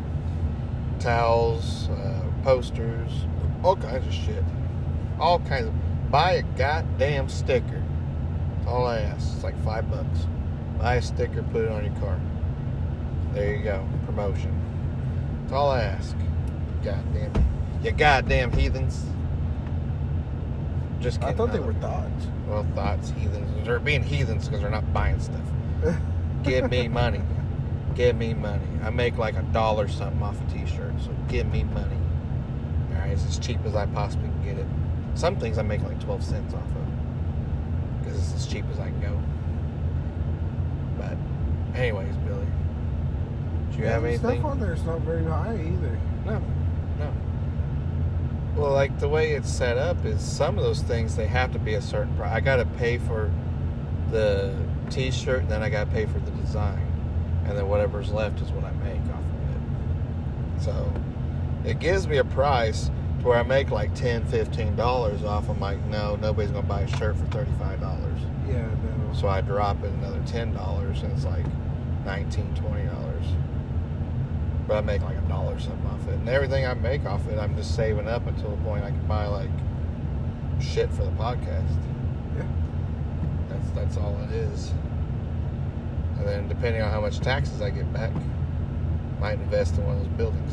towels, 1.00 1.88
uh, 1.90 2.22
posters, 2.44 3.26
all 3.64 3.76
kinds 3.76 4.06
of 4.06 4.12
shit, 4.12 4.44
all 5.20 5.38
kinds 5.40 5.68
of. 5.68 6.10
Buy 6.10 6.32
a 6.32 6.42
goddamn 6.42 7.28
sticker. 7.28 7.82
That's 8.56 8.68
all 8.68 8.86
I 8.86 8.98
ask. 8.98 9.34
It's 9.34 9.44
like 9.44 9.62
five 9.62 9.88
bucks. 9.88 10.26
Buy 10.78 10.96
a 10.96 11.02
sticker, 11.02 11.42
put 11.44 11.64
it 11.64 11.70
on 11.70 11.84
your 11.84 11.94
car. 12.00 12.18
There 13.32 13.54
you 13.54 13.62
go, 13.62 13.86
promotion. 14.06 14.52
That's 15.42 15.52
all 15.52 15.70
I 15.70 15.82
ask. 15.82 16.16
Goddamn, 16.82 17.32
you 17.84 17.92
goddamn 17.92 18.50
heathens. 18.52 19.04
Just 21.00 21.22
I 21.22 21.32
thought 21.32 21.52
they 21.52 21.60
were 21.60 21.74
thoughts. 21.74 22.26
well, 22.48 22.66
thoughts, 22.74 23.10
heathens. 23.10 23.64
They're 23.64 23.78
being 23.78 24.02
heathens 24.02 24.46
because 24.46 24.62
they're 24.62 24.70
not 24.70 24.92
buying 24.92 25.20
stuff. 25.20 25.40
Give 26.42 26.70
me 26.70 26.88
money. 27.02 27.22
Give 27.94 28.16
me 28.16 28.34
money. 28.34 28.66
I 28.82 28.90
make 28.90 29.16
like 29.16 29.36
a 29.36 29.42
dollar 29.42 29.88
something 29.88 30.22
off 30.22 30.36
a 30.40 30.52
t-shirt, 30.52 30.94
so 31.04 31.10
give 31.28 31.50
me 31.52 31.64
money. 31.64 31.96
All 32.92 33.00
right, 33.00 33.10
it's 33.10 33.24
as 33.26 33.38
cheap 33.38 33.58
as 33.64 33.76
I 33.76 33.86
possibly 33.86 34.28
can 34.28 34.44
get 34.44 34.58
it. 34.58 34.66
Some 35.20 35.36
things 35.36 35.58
I 35.58 35.62
make 35.62 35.82
like 35.82 36.00
12 36.00 36.24
cents 36.24 36.54
off 36.54 36.62
of 36.62 38.00
because 38.00 38.16
it's 38.18 38.34
as 38.36 38.46
cheap 38.50 38.64
as 38.72 38.80
I 38.80 38.86
can 38.86 39.00
go. 39.02 39.20
But, 40.96 41.78
anyways, 41.78 42.16
Billy, 42.26 42.46
do 43.70 43.76
you 43.76 43.84
have 43.84 44.00
the 44.00 44.08
anything? 44.08 44.40
Stuff 44.40 44.50
on 44.52 44.60
there 44.60 44.72
is 44.72 44.82
not 44.84 45.00
very 45.02 45.22
high 45.26 45.56
either. 45.56 45.98
No, 46.24 46.40
no. 46.98 47.12
Well, 48.56 48.72
like 48.72 48.98
the 48.98 49.10
way 49.10 49.32
it's 49.32 49.50
set 49.50 49.76
up 49.76 50.02
is 50.06 50.22
some 50.22 50.56
of 50.56 50.64
those 50.64 50.80
things 50.80 51.16
they 51.16 51.26
have 51.26 51.52
to 51.52 51.58
be 51.58 51.74
a 51.74 51.82
certain 51.82 52.16
price. 52.16 52.32
I 52.32 52.40
got 52.40 52.56
to 52.56 52.64
pay 52.64 52.96
for 52.96 53.30
the 54.10 54.56
T-shirt, 54.88 55.42
and 55.42 55.50
then 55.50 55.62
I 55.62 55.68
got 55.68 55.84
to 55.84 55.90
pay 55.90 56.06
for 56.06 56.18
the 56.18 56.30
design, 56.30 56.90
and 57.44 57.58
then 57.58 57.68
whatever's 57.68 58.10
left 58.10 58.40
is 58.40 58.50
what 58.52 58.64
I 58.64 58.72
make 58.72 59.02
off 59.12 59.20
of 59.20 59.50
it. 59.50 60.64
So 60.64 60.92
it 61.68 61.78
gives 61.78 62.08
me 62.08 62.16
a 62.16 62.24
price 62.24 62.90
to 63.20 63.26
where 63.26 63.38
I 63.38 63.42
make 63.42 63.70
like 63.70 63.94
10 63.94 64.24
$15 64.24 65.24
off. 65.24 65.48
I'm 65.48 65.60
like, 65.60 65.82
no, 65.86 66.16
nobody's 66.16 66.50
going 66.50 66.64
to 66.64 66.68
buy 66.68 66.82
a 66.82 66.96
shirt 66.96 67.16
for 67.16 67.24
$35. 67.26 67.80
Yeah, 68.48 68.62
no. 68.62 69.14
So 69.14 69.28
I 69.28 69.40
drop 69.40 69.82
it 69.84 69.92
another 69.92 70.20
$10 70.20 71.02
and 71.02 71.12
it's 71.12 71.24
like 71.24 71.46
19 72.04 72.54
$20. 72.54 73.36
But 74.66 74.76
I 74.76 74.80
make 74.82 75.02
like 75.02 75.16
a 75.16 75.22
dollar 75.22 75.58
something 75.58 75.86
off 75.86 76.06
it. 76.08 76.14
And 76.14 76.28
everything 76.28 76.66
I 76.66 76.74
make 76.74 77.04
off 77.04 77.26
it, 77.28 77.38
I'm 77.38 77.56
just 77.56 77.74
saving 77.74 78.08
up 78.08 78.26
until 78.26 78.50
the 78.50 78.62
point 78.62 78.84
I 78.84 78.90
can 78.90 79.06
buy 79.06 79.26
like 79.26 79.50
shit 80.60 80.90
for 80.90 81.04
the 81.04 81.10
podcast. 81.12 81.76
Yeah. 82.36 82.46
That's 83.48 83.70
that's 83.70 83.96
all 83.96 84.16
it 84.24 84.30
is. 84.30 84.72
And 86.18 86.28
then 86.28 86.48
depending 86.48 86.82
on 86.82 86.90
how 86.90 87.00
much 87.00 87.18
taxes 87.20 87.60
I 87.62 87.70
get 87.70 87.90
back, 87.92 88.12
might 89.20 89.40
invest 89.40 89.76
in 89.76 89.86
one 89.86 89.96
of 89.96 90.02
those 90.04 90.12
buildings. 90.12 90.52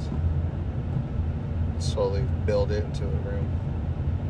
Slowly 1.80 2.26
build 2.46 2.72
it 2.72 2.84
into 2.84 3.04
a 3.04 3.08
room. 3.08 3.50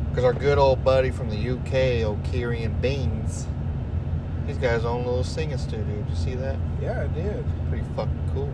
Because 0.08 0.24
our 0.24 0.32
good 0.32 0.58
old 0.58 0.84
buddy 0.84 1.10
from 1.10 1.30
the 1.30 1.50
UK, 1.50 2.24
Kieran 2.24 2.80
Beans, 2.80 3.46
he's 4.46 4.58
got 4.58 4.74
his 4.74 4.84
own 4.84 5.04
little 5.04 5.24
singing 5.24 5.58
studio. 5.58 5.86
Did 5.86 6.08
you 6.08 6.16
see 6.16 6.34
that? 6.34 6.56
Yeah, 6.80 7.02
I 7.02 7.06
did. 7.06 7.44
Pretty 7.68 7.84
fucking 7.94 8.30
cool. 8.34 8.52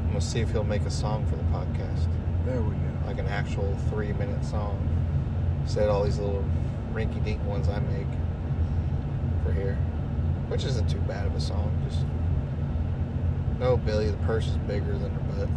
I'm 0.00 0.08
gonna 0.08 0.20
see 0.20 0.40
if 0.40 0.50
he'll 0.50 0.64
make 0.64 0.82
a 0.82 0.90
song 0.90 1.26
for 1.26 1.36
the 1.36 1.42
podcast. 1.44 2.06
There 2.46 2.60
we 2.60 2.70
go. 2.70 3.06
Like 3.06 3.18
an 3.18 3.26
actual 3.26 3.76
three 3.90 4.12
minute 4.12 4.44
song. 4.44 4.88
Instead 5.62 5.88
of 5.88 5.94
all 5.94 6.04
these 6.04 6.18
little 6.18 6.44
rinky 6.92 7.22
dink 7.24 7.44
ones 7.44 7.68
I 7.68 7.80
make 7.80 8.06
for 9.42 9.52
here. 9.52 9.74
Which 10.48 10.64
isn't 10.64 10.88
too 10.88 11.00
bad 11.00 11.26
of 11.26 11.34
a 11.34 11.40
song. 11.40 11.72
Just 11.88 12.04
no 13.58 13.76
Billy, 13.76 14.10
the 14.10 14.16
purse 14.18 14.48
is 14.48 14.56
bigger 14.58 14.98
than 14.98 15.10
her 15.10 15.20
butt. 15.20 15.48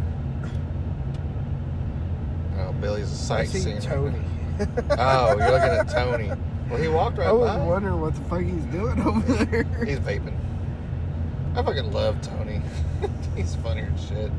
Billy's 2.80 3.10
a 3.10 3.16
sightseeing. 3.16 3.80
Tony. 3.80 4.18
Oh, 4.98 5.36
you're 5.38 5.50
looking 5.50 5.68
at 5.68 5.88
Tony. 5.90 6.32
Well, 6.70 6.80
he 6.80 6.88
walked 6.88 7.18
right 7.18 7.28
I 7.28 7.32
was 7.32 7.50
by. 7.50 7.58
wondering 7.58 8.00
what 8.00 8.14
the 8.14 8.22
fuck 8.22 8.40
he's 8.40 8.64
doing 8.66 8.98
over 9.02 9.20
there. 9.44 9.64
He's 9.84 9.98
vaping. 9.98 10.34
I 11.54 11.62
fucking 11.62 11.92
love 11.92 12.20
Tony. 12.22 12.62
He's 13.36 13.54
funnier 13.56 13.84
than 13.86 13.98
shit. 13.98 14.32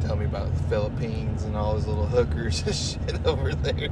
Tell 0.00 0.16
me 0.16 0.24
about 0.24 0.54
the 0.56 0.62
Philippines 0.64 1.44
and 1.44 1.54
all 1.54 1.74
his 1.76 1.86
little 1.86 2.06
hookers 2.06 2.62
and 2.62 2.74
shit 3.14 3.26
over 3.26 3.54
there. 3.54 3.88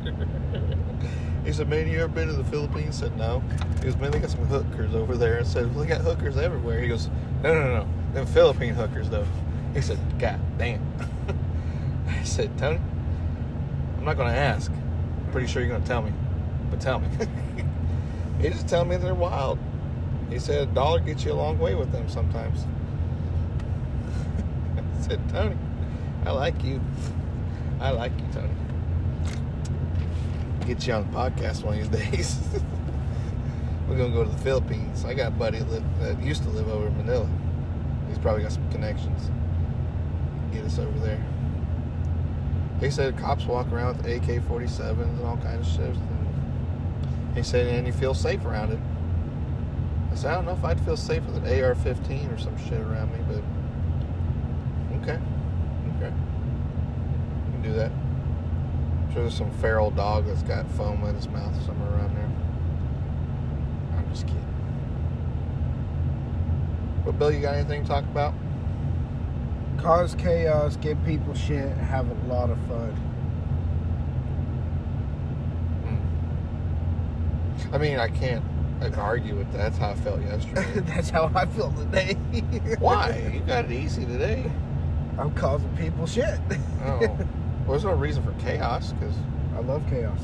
he 1.45 1.53
said, 1.53 1.69
Man, 1.69 1.89
you 1.89 1.99
ever 2.01 2.09
been 2.09 2.29
to 2.29 2.35
the 2.35 2.45
Philippines? 2.45 3.03
I 3.03 3.07
said, 3.09 3.17
No. 3.19 3.43
He 3.79 3.85
goes, 3.85 3.97
Man, 3.97 4.11
they 4.13 4.19
got 4.19 4.31
some 4.31 4.47
hookers 4.47 4.95
over 4.95 5.17
there. 5.17 5.41
I 5.41 5.43
said, 5.43 5.75
Well, 5.75 5.85
they 5.85 5.89
got 5.91 6.01
hookers 6.01 6.37
everywhere. 6.39 6.81
He 6.81 6.89
goes, 6.89 7.09
No, 7.43 7.53
no, 7.55 7.63
no, 7.65 7.77
no. 7.85 7.89
Them 8.15 8.27
Philippine 8.27 8.73
hookers, 8.75 9.11
though. 9.11 9.27
He 9.75 9.81
said, 9.83 9.99
God 10.19 10.41
damn. 10.59 10.81
I 12.09 12.23
said, 12.25 12.57
Tony, 12.59 12.81
I'm 14.03 14.07
not 14.07 14.17
going 14.17 14.33
to 14.33 14.37
ask. 14.37 14.73
I'm 14.73 15.31
pretty 15.31 15.47
sure 15.47 15.63
you're 15.63 15.71
going 15.71 15.83
to 15.83 15.87
tell 15.87 16.03
me. 16.03 16.13
But 16.71 16.81
tell 16.81 16.99
me. 16.99 17.07
he 18.41 18.49
just 18.49 18.67
tell 18.67 18.85
me 18.85 18.97
they're 18.97 19.15
wild. 19.15 19.61
He 20.29 20.41
said 20.41 20.69
a 20.69 20.73
dollar 20.73 20.99
gets 20.99 21.25
you 21.25 21.31
a 21.31 21.35
long 21.35 21.57
way 21.61 21.77
with 21.77 21.93
them 21.93 22.09
sometimes. 22.09 22.67
I 24.77 25.03
said, 25.03 25.21
Tony, 25.29 25.57
I 26.27 26.33
like 26.33 26.65
you. 26.65 26.81
I 27.79 27.91
like 27.93 28.11
you, 28.19 28.27
Tony. 28.33 28.51
Get 30.67 30.85
you 30.85 30.95
on 30.95 31.09
the 31.09 31.17
podcast 31.17 31.63
one 31.63 31.79
of 31.79 31.93
these 31.93 32.11
days. 32.11 32.41
We're 33.89 33.99
gonna 33.99 34.13
go 34.13 34.25
to 34.25 34.31
the 34.31 34.39
Philippines. 34.39 35.05
I 35.05 35.15
got 35.15 35.29
a 35.29 35.31
buddy 35.37 35.61
that, 35.61 36.01
that 36.01 36.21
used 36.21 36.43
to 36.43 36.49
live 36.49 36.69
over 36.69 36.89
in 36.89 36.97
Manila. 36.97 37.31
He's 38.09 38.19
probably 38.19 38.43
got 38.43 38.51
some 38.51 38.69
connections. 38.73 39.31
Get 40.53 40.65
us 40.65 40.81
over 40.81 40.99
there. 40.99 41.25
He 42.83 42.91
said 42.91 43.17
cops 43.17 43.47
walk 43.47 43.71
around 43.71 43.99
with 43.99 44.07
AK-47s 44.07 45.03
and 45.03 45.25
all 45.25 45.37
kinds 45.37 45.69
of 45.69 45.73
shit. 45.73 45.97
And 45.97 47.37
he 47.37 47.43
said, 47.45 47.69
and 47.69 47.87
you 47.87 47.93
feel 47.93 48.13
safe 48.13 48.45
around 48.45 48.73
it. 48.73 48.81
I 50.11 50.17
said, 50.17 50.33
I 50.33 50.35
don't 50.35 50.47
know 50.47 50.53
if 50.53 50.65
I'd 50.65 50.81
feel 50.81 50.97
safe 50.97 51.25
with 51.25 51.37
an 51.37 51.45
AR-15 51.45 52.35
or 52.35 52.39
some 52.39 52.59
shit 52.59 52.81
around 52.81 53.13
me, 53.13 53.21
but 53.29 53.43
okay, 55.01 55.19
okay, 55.97 56.13
you 56.13 57.53
can 57.53 57.63
do 57.63 57.73
that. 57.75 57.93
I'm 57.93 59.13
sure 59.13 59.23
there's 59.23 59.37
some 59.37 59.53
feral 59.59 59.93
dog 59.93 60.27
that's 60.27 60.43
got 60.43 60.69
foam 60.73 61.05
in 61.05 61.15
his 61.15 61.29
mouth 61.29 61.55
somewhere 61.65 61.93
around 61.93 62.17
there. 62.17 62.31
I'm 63.97 64.11
just 64.11 64.27
kidding. 64.27 64.45
But 67.05 67.19
Bill, 67.19 67.31
you 67.31 67.41
got 67.41 67.55
anything 67.55 67.83
to 67.83 67.89
talk 67.89 68.05
about? 68.05 68.35
Cause 69.79 70.15
chaos, 70.15 70.77
give 70.77 71.03
people 71.05 71.35
shit, 71.35 71.69
have 71.77 72.09
a 72.09 72.33
lot 72.33 72.51
of 72.51 72.59
fun. 72.69 72.97
I 77.73 77.79
mean, 77.79 77.99
I 77.99 78.09
can't 78.09 78.45
argue 78.99 79.37
with 79.37 79.51
that. 79.53 79.73
That's 79.73 79.79
how 79.79 79.91
I 79.91 79.95
felt 79.95 80.21
yesterday. 80.23 80.81
That's 80.95 81.11
how 81.11 81.31
I 81.35 81.47
feel 81.47 81.73
today. 81.73 82.15
Why? 82.79 83.31
You 83.33 83.41
got 83.41 83.67
it 83.67 83.73
easy 83.73 84.05
today. 84.05 84.51
I'm 85.19 85.33
causing 85.35 85.75
people 85.77 86.07
shit. 86.07 86.39
Oh, 86.85 86.99
well, 86.99 87.19
there's 87.69 87.85
no 87.85 87.93
reason 87.93 88.23
for 88.23 88.33
chaos 88.43 88.93
because 88.93 89.15
I 89.55 89.61
love 89.61 89.83
chaos. 89.89 90.21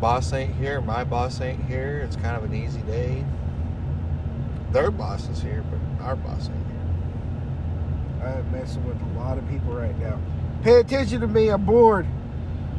Boss 0.00 0.32
ain't 0.32 0.54
here, 0.56 0.80
my 0.80 1.04
boss 1.04 1.40
ain't 1.40 1.64
here. 1.66 2.00
It's 2.04 2.16
kind 2.16 2.36
of 2.36 2.44
an 2.44 2.54
easy 2.54 2.80
day. 2.82 3.24
Their 4.72 4.90
boss 4.90 5.28
is 5.28 5.42
here, 5.42 5.64
but 5.70 6.04
our 6.04 6.16
boss 6.16 6.48
ain't. 6.48 6.61
I'm 8.22 8.52
messing 8.52 8.84
with 8.86 9.00
a 9.00 9.18
lot 9.18 9.38
of 9.38 9.48
people 9.48 9.72
right 9.74 9.98
now. 9.98 10.18
Pay 10.62 10.76
attention 10.76 11.20
to 11.20 11.26
me. 11.26 11.48
I'm 11.48 11.64
bored. 11.64 12.06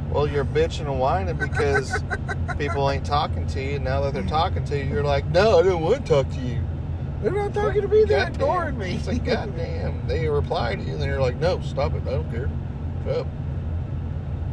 Well, 0.10 0.27
you're 0.27 0.45
bitching 0.45 0.82
and 0.82 0.99
whining 0.99 1.36
because 1.36 2.01
people 2.58 2.89
ain't 2.89 3.06
talking 3.06 3.45
to 3.47 3.62
you. 3.63 3.75
And 3.75 3.84
now 3.84 4.01
that 4.01 4.13
they're 4.13 4.23
talking 4.23 4.63
to 4.65 4.77
you, 4.77 4.86
you're 4.86 5.03
like, 5.03 5.25
no, 5.27 5.60
I 5.60 5.63
don't 5.63 5.82
want 5.82 6.06
to 6.06 6.10
talk 6.10 6.29
to 6.29 6.39
you. 6.39 6.63
They're 7.21 7.32
not 7.32 7.53
talking 7.53 7.82
to 7.82 7.88
me. 7.88 8.03
They're 8.03 8.27
ignoring 8.27 8.77
me. 8.77 8.95
It's 8.95 9.08
like, 9.08 9.23
goddamn. 9.23 10.08
They 10.08 10.27
reply 10.27 10.75
to 10.75 10.82
you, 10.82 10.93
and 10.93 11.01
then 11.01 11.10
you're 11.10 11.21
like, 11.21 11.38
no, 11.38 11.60
stop 11.62 11.93
it. 11.93 12.03
I 12.06 12.12
don't 12.12 12.32
care. 12.32 12.49
Shut 13.06 13.17
up. 13.19 13.27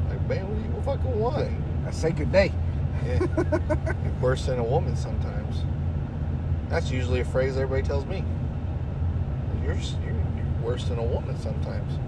Like, 0.09 0.29
man, 0.29 0.49
what 0.49 0.57
do 0.57 0.63
you 0.63 0.83
fucking 0.83 1.21
want? 1.21 1.51
I 1.87 1.91
say 1.91 2.11
good 2.13 2.33
day. 2.33 2.53
Yeah. 3.05 3.27
Worse 4.21 4.47
than 4.47 4.59
a 4.59 4.65
woman 4.65 4.97
sometimes. 4.97 5.63
That's 6.69 6.91
usually 6.91 7.21
a 7.21 7.25
phrase 7.25 7.57
everybody 7.57 7.87
tells 7.87 8.07
me. 8.07 8.25
You're, 9.65 9.75
you're 9.75 10.20
worse 10.63 10.85
than 10.85 10.99
a 10.99 11.03
woman 11.03 11.39
sometimes. 11.41 11.99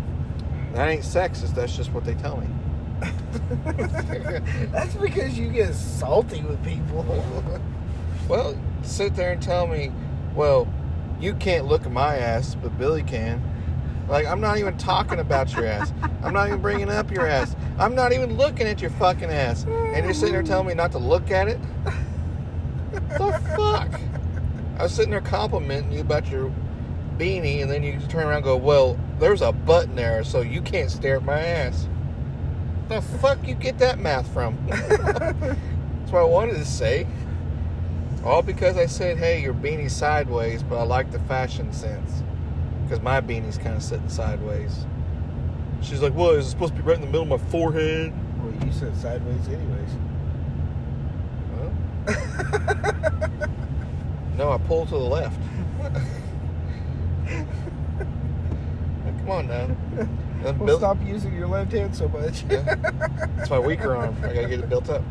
That 0.74 0.88
ain't 0.88 1.02
sexist. 1.02 1.54
That's 1.54 1.76
just 1.76 1.92
what 1.92 2.04
they 2.04 2.14
tell 2.14 2.36
me. 2.38 2.46
That's 4.70 4.94
because 4.94 5.38
you 5.38 5.48
get 5.48 5.74
salty 5.74 6.42
with 6.42 6.62
people. 6.64 7.04
Well, 8.28 8.56
sit 8.82 9.16
there 9.16 9.32
and 9.32 9.42
tell 9.42 9.66
me, 9.66 9.90
well, 10.34 10.68
you 11.20 11.34
can't 11.34 11.66
look 11.66 11.84
at 11.84 11.92
my 11.92 12.16
ass, 12.16 12.54
but 12.54 12.78
Billy 12.78 13.02
can. 13.02 13.42
Like, 14.08 14.26
I'm 14.26 14.40
not 14.40 14.58
even 14.58 14.78
talking 14.78 15.18
about 15.18 15.52
your 15.54 15.66
ass. 15.66 15.92
I'm 16.22 16.32
not 16.32 16.48
even 16.48 16.60
bringing 16.62 16.88
up 16.88 17.10
your 17.10 17.26
ass. 17.26 17.56
I'm 17.78 17.94
not 17.94 18.12
even 18.12 18.36
looking 18.36 18.66
at 18.66 18.80
your 18.80 18.90
fucking 18.92 19.30
ass. 19.30 19.64
And 19.64 20.04
you're 20.04 20.14
sitting 20.14 20.34
there 20.34 20.42
telling 20.42 20.68
me 20.68 20.74
not 20.74 20.92
to 20.92 20.98
look 20.98 21.30
at 21.30 21.48
it? 21.48 21.58
the 22.92 23.40
fuck? 23.56 24.00
I 24.78 24.84
was 24.84 24.92
sitting 24.92 25.10
there 25.10 25.20
complimenting 25.20 25.92
you 25.92 26.00
about 26.00 26.28
your 26.28 26.52
beanie, 27.22 27.62
and 27.62 27.70
then 27.70 27.84
you 27.84 28.00
turn 28.08 28.26
around 28.26 28.38
and 28.38 28.44
go, 28.44 28.56
well, 28.56 28.98
there's 29.20 29.42
a 29.42 29.52
button 29.52 29.94
there, 29.94 30.24
so 30.24 30.40
you 30.40 30.60
can't 30.60 30.90
stare 30.90 31.16
at 31.16 31.24
my 31.24 31.38
ass. 31.38 31.86
The 32.88 33.00
fuck 33.00 33.46
you 33.46 33.54
get 33.54 33.78
that 33.78 34.00
math 34.00 34.32
from? 34.32 34.58
That's 34.68 36.10
what 36.10 36.20
I 36.20 36.24
wanted 36.24 36.54
to 36.54 36.64
say. 36.64 37.06
All 38.24 38.42
because 38.42 38.76
I 38.76 38.86
said, 38.86 39.18
hey, 39.18 39.40
your 39.40 39.54
beanie's 39.54 39.94
sideways, 39.94 40.64
but 40.64 40.78
I 40.78 40.82
like 40.82 41.12
the 41.12 41.20
fashion 41.20 41.72
sense. 41.72 42.24
Because 42.82 43.00
my 43.00 43.20
beanie's 43.20 43.56
kind 43.56 43.76
of 43.76 43.82
sitting 43.82 44.08
sideways. 44.08 44.84
She's 45.80 46.02
like, 46.02 46.14
what, 46.14 46.36
is 46.36 46.46
it 46.46 46.50
supposed 46.50 46.74
to 46.74 46.82
be 46.82 46.86
right 46.86 46.96
in 46.96 47.02
the 47.02 47.06
middle 47.06 47.32
of 47.32 47.40
my 47.40 47.50
forehead? 47.50 48.12
well, 48.38 48.66
you 48.66 48.72
said 48.72 48.96
sideways, 48.96 49.46
anyways. 49.46 49.90
Well, 51.54 51.72
no, 54.36 54.50
I 54.50 54.58
pull 54.58 54.86
to 54.86 54.90
the 54.90 54.98
left. 54.98 55.38
Come 59.18 59.30
on 59.30 59.46
now. 59.48 59.76
Well, 60.42 60.52
Bill- 60.54 60.78
stop 60.78 60.98
using 61.06 61.32
your 61.36 61.46
left 61.46 61.70
hand 61.70 61.94
so 61.94 62.08
much. 62.08 62.42
Yeah. 62.50 62.74
It's 63.38 63.48
my 63.48 63.60
weaker 63.60 63.94
arm. 63.94 64.16
I 64.24 64.32
gotta 64.32 64.48
get 64.48 64.58
it 64.58 64.68
built 64.68 64.90
up. 64.90 65.02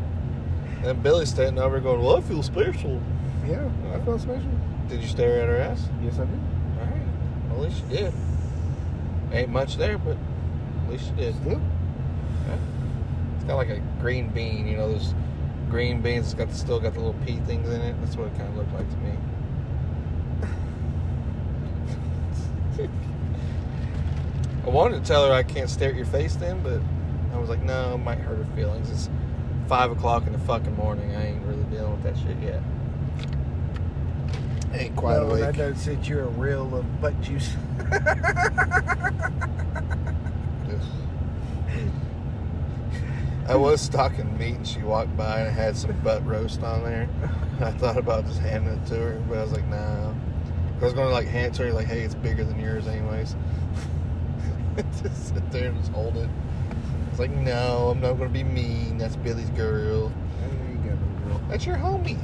And 0.83 1.01
Billy's 1.01 1.29
standing 1.29 1.63
over 1.63 1.79
going, 1.79 2.01
well, 2.03 2.17
I 2.17 2.21
feel 2.21 2.43
special. 2.43 3.01
yeah, 3.47 3.69
I 3.93 3.99
feel 4.01 4.19
special. 4.19 4.49
Did 4.89 5.01
you 5.01 5.07
stare 5.07 5.41
at 5.41 5.47
her 5.47 5.55
ass? 5.55 5.87
Yes, 6.03 6.15
I 6.19 6.25
did. 6.25 6.39
All 6.81 6.85
right. 6.85 7.01
Well, 7.49 7.63
at 7.63 7.69
least 7.69 7.83
you 7.89 7.97
did. 7.97 8.13
Ain't 9.31 9.49
much 9.51 9.77
there, 9.77 9.97
but 9.97 10.17
at 10.17 10.91
least 10.91 11.09
you 11.11 11.15
did. 11.15 11.35
Still? 11.35 11.61
It's 13.37 13.45
got 13.45 13.55
like 13.55 13.69
a 13.69 13.79
green 14.01 14.27
bean, 14.29 14.67
you 14.67 14.75
know, 14.75 14.91
those 14.91 15.13
green 15.69 16.01
beans. 16.01 16.25
It's 16.25 16.33
got 16.33 16.49
the, 16.49 16.55
still 16.55 16.81
got 16.81 16.93
the 16.93 16.99
little 16.99 17.15
pea 17.25 17.37
things 17.45 17.69
in 17.69 17.79
it. 17.79 17.95
That's 18.01 18.17
what 18.17 18.27
it 18.27 18.35
kind 18.37 18.49
of 18.49 18.57
looked 18.57 18.73
like 18.73 18.89
to 18.89 18.97
me. 18.97 19.13
I 24.65 24.69
wanted 24.69 25.03
to 25.03 25.07
tell 25.07 25.25
her 25.25 25.33
I 25.33 25.43
can't 25.43 25.69
stare 25.69 25.89
at 25.89 25.95
your 25.95 26.05
face 26.05 26.35
then, 26.35 26.61
but 26.61 26.79
I 27.33 27.39
was 27.39 27.49
like, 27.49 27.63
no, 27.63 27.95
it 27.95 27.97
might 27.97 28.19
hurt 28.19 28.37
her 28.37 28.55
feelings. 28.55 28.89
It's 28.89 29.09
five 29.67 29.91
o'clock 29.91 30.27
in 30.27 30.33
the 30.33 30.39
fucking 30.39 30.75
morning. 30.75 31.15
I 31.15 31.27
ain't 31.27 31.45
really 31.45 31.63
dealing 31.63 31.91
with 31.91 32.03
that 32.03 32.17
shit 32.17 32.37
yet. 32.41 32.61
Ain't 34.73 34.95
quite 34.95 35.17
no, 35.17 35.29
awake. 35.29 35.41
that 35.41 35.57
doesn't 35.57 35.77
sit 35.77 36.07
you 36.07 36.19
a 36.19 36.27
reel 36.27 36.75
of 36.75 37.01
butt 37.01 37.19
juice. 37.21 37.55
I 43.47 43.55
was 43.55 43.81
stocking 43.81 44.37
meat 44.37 44.55
and 44.55 44.67
she 44.67 44.79
walked 44.79 45.17
by 45.17 45.39
and 45.39 45.49
I 45.49 45.51
had 45.51 45.75
some 45.75 45.91
butt 45.99 46.25
roast 46.25 46.63
on 46.63 46.83
there. 46.83 47.09
I 47.59 47.71
thought 47.71 47.97
about 47.97 48.25
just 48.25 48.39
handing 48.39 48.73
it 48.73 48.85
to 48.87 48.95
her, 48.95 49.21
but 49.27 49.39
I 49.39 49.43
was 49.43 49.51
like, 49.51 49.67
nah. 49.67 50.13
I 50.81 50.85
was 50.85 50.93
going 50.93 51.07
to 51.07 51.13
like 51.13 51.27
hand 51.27 51.55
her, 51.57 51.71
like, 51.71 51.85
hey, 51.85 52.01
it's 52.01 52.15
bigger 52.15 52.43
than 52.43 52.59
yours, 52.59 52.87
anyways. 52.87 53.35
just 55.03 55.33
sit 55.33 55.51
there 55.51 55.69
and 55.69 55.77
just 55.77 55.91
hold 55.91 56.17
it. 56.17 56.27
It's 57.11 57.19
like, 57.19 57.29
no, 57.29 57.89
I'm 57.91 58.01
not 58.01 58.13
going 58.13 58.29
to 58.29 58.33
be 58.33 58.43
mean. 58.43 58.97
That's 58.97 59.15
Billy's 59.15 59.49
girl. 59.51 60.11
Girl. 60.83 61.41
That's 61.49 61.67
your 61.67 61.75
homie. 61.75 62.17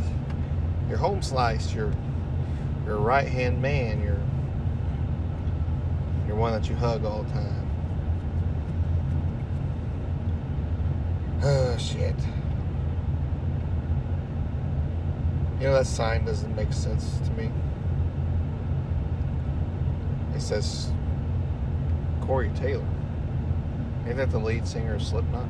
Your 0.90 0.98
home 0.98 1.22
slice. 1.22 1.72
Your 1.74 1.92
your 2.86 2.98
right 2.98 3.28
hand 3.28 3.62
man. 3.62 4.02
Your 4.02 4.18
your 6.26 6.36
one 6.38 6.54
that 6.54 6.68
you 6.68 6.76
hug 6.76 7.06
all 7.06 7.24
the 7.24 7.32
time. 7.34 7.70
Oh 11.44 11.78
shit. 11.78 12.16
You 15.60 15.68
know 15.68 15.74
that 15.74 15.86
sign 15.86 16.26
doesn't 16.26 16.56
make 16.56 16.74
sense 16.74 17.20
to 17.26 17.32
me. 17.32 17.52
It 20.38 20.42
says 20.42 20.92
Corey 22.22 22.52
Taylor. 22.54 22.86
Ain't 24.06 24.18
that 24.18 24.30
the 24.30 24.38
lead 24.38 24.68
singer 24.68 24.94
of 24.94 25.02
Slipknot? 25.02 25.48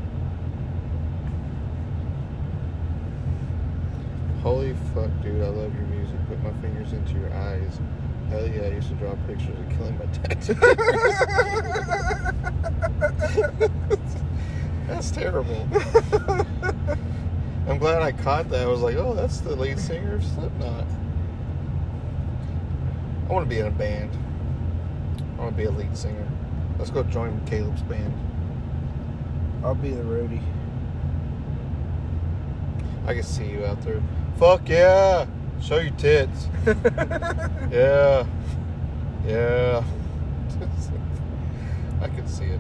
Holy 4.42 4.74
fuck, 4.94 5.10
dude, 5.22 5.44
I 5.44 5.50
love 5.50 5.76
your 5.76 5.84
music. 5.88 6.16
Put 6.30 6.42
my 6.42 6.54
fingers 6.62 6.94
into 6.94 7.20
your 7.20 7.34
eyes. 7.34 7.82
Hell 8.30 8.48
yeah, 8.48 8.62
I 8.62 8.70
used 8.70 8.88
to 8.88 8.96
draw 8.96 9.14
pictures 9.28 9.60
of 9.60 9.70
killing 9.78 9.98
my 9.98 10.06
dad. 10.06 10.42
that's 14.88 15.12
terrible. 15.12 15.68
I'm 17.68 17.78
glad 17.78 18.02
I 18.02 18.14
caught 18.14 18.50
that. 18.52 18.62
I 18.62 18.68
was 18.68 18.80
like, 18.80 18.96
oh, 18.96 19.14
that's 19.14 19.42
the 19.42 19.54
lead 19.54 19.80
singer 19.80 20.16
of 20.16 20.24
Slipknot. 20.24 20.86
I 23.30 23.34
want 23.34 23.46
to 23.46 23.50
be 23.50 23.60
in 23.60 23.68
a 23.68 23.72
band. 23.72 24.18
Want 25.48 25.56
to 25.56 25.64
be 25.64 25.70
a 25.70 25.72
lead 25.72 25.98
singer. 25.98 26.28
Let's 26.78 26.92
go 26.92 27.04
join 27.04 27.40
Caleb's 27.46 27.82
band. 27.84 28.14
I'll 29.64 29.76
be 29.76 29.92
the 29.92 30.04
roadie. 30.04 30.42
I 33.06 33.14
can 33.14 33.24
see 33.24 33.46
you 33.46 33.66
out 33.66 33.82
there. 33.84 34.04
Fuck 34.38 34.68
yeah! 34.68 35.26
Show 35.62 35.78
your 35.78 35.94
tits. 35.94 36.50
yeah. 37.72 38.26
Yeah. 39.26 39.86
I 42.02 42.10
can 42.10 42.28
see 42.28 42.44
it. 42.44 42.60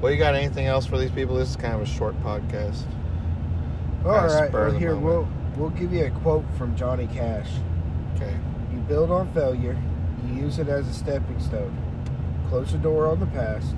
Well, 0.00 0.12
you 0.12 0.18
got 0.18 0.36
anything 0.36 0.66
else 0.66 0.86
for 0.86 0.98
these 0.98 1.10
people? 1.10 1.34
This 1.34 1.50
is 1.50 1.56
kind 1.56 1.74
of 1.74 1.80
a 1.80 1.86
short 1.86 2.14
podcast. 2.22 2.84
All 4.04 4.12
right, 4.12 4.52
well, 4.52 4.70
here 4.70 4.94
moment. 4.94 5.04
we'll 5.04 5.28
we'll 5.56 5.70
give 5.80 5.92
you 5.92 6.04
a 6.04 6.10
quote 6.10 6.44
from 6.56 6.76
Johnny 6.76 7.08
Cash. 7.08 7.50
Okay. 8.14 8.36
You 8.72 8.78
build 8.82 9.10
on 9.10 9.34
failure. 9.34 9.76
You 10.26 10.34
use 10.42 10.58
it 10.58 10.68
as 10.68 10.88
a 10.88 10.92
stepping 10.92 11.40
stone. 11.40 11.76
Close 12.48 12.72
the 12.72 12.78
door 12.78 13.06
on 13.06 13.20
the 13.20 13.26
past. 13.26 13.74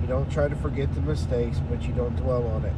You 0.00 0.06
don't 0.06 0.30
try 0.30 0.48
to 0.48 0.56
forget 0.56 0.94
the 0.94 1.00
mistakes, 1.00 1.60
but 1.68 1.82
you 1.82 1.92
don't 1.92 2.16
dwell 2.16 2.46
on 2.48 2.64
it. 2.64 2.74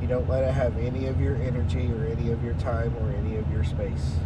You 0.00 0.08
don't 0.08 0.28
let 0.28 0.44
it 0.44 0.52
have 0.52 0.76
any 0.78 1.06
of 1.06 1.20
your 1.20 1.36
energy 1.36 1.90
or 1.92 2.06
any 2.06 2.30
of 2.30 2.44
your 2.44 2.54
time 2.54 2.94
or 2.98 3.10
any 3.12 3.36
of 3.36 3.50
your 3.50 3.64
space. 3.64 4.16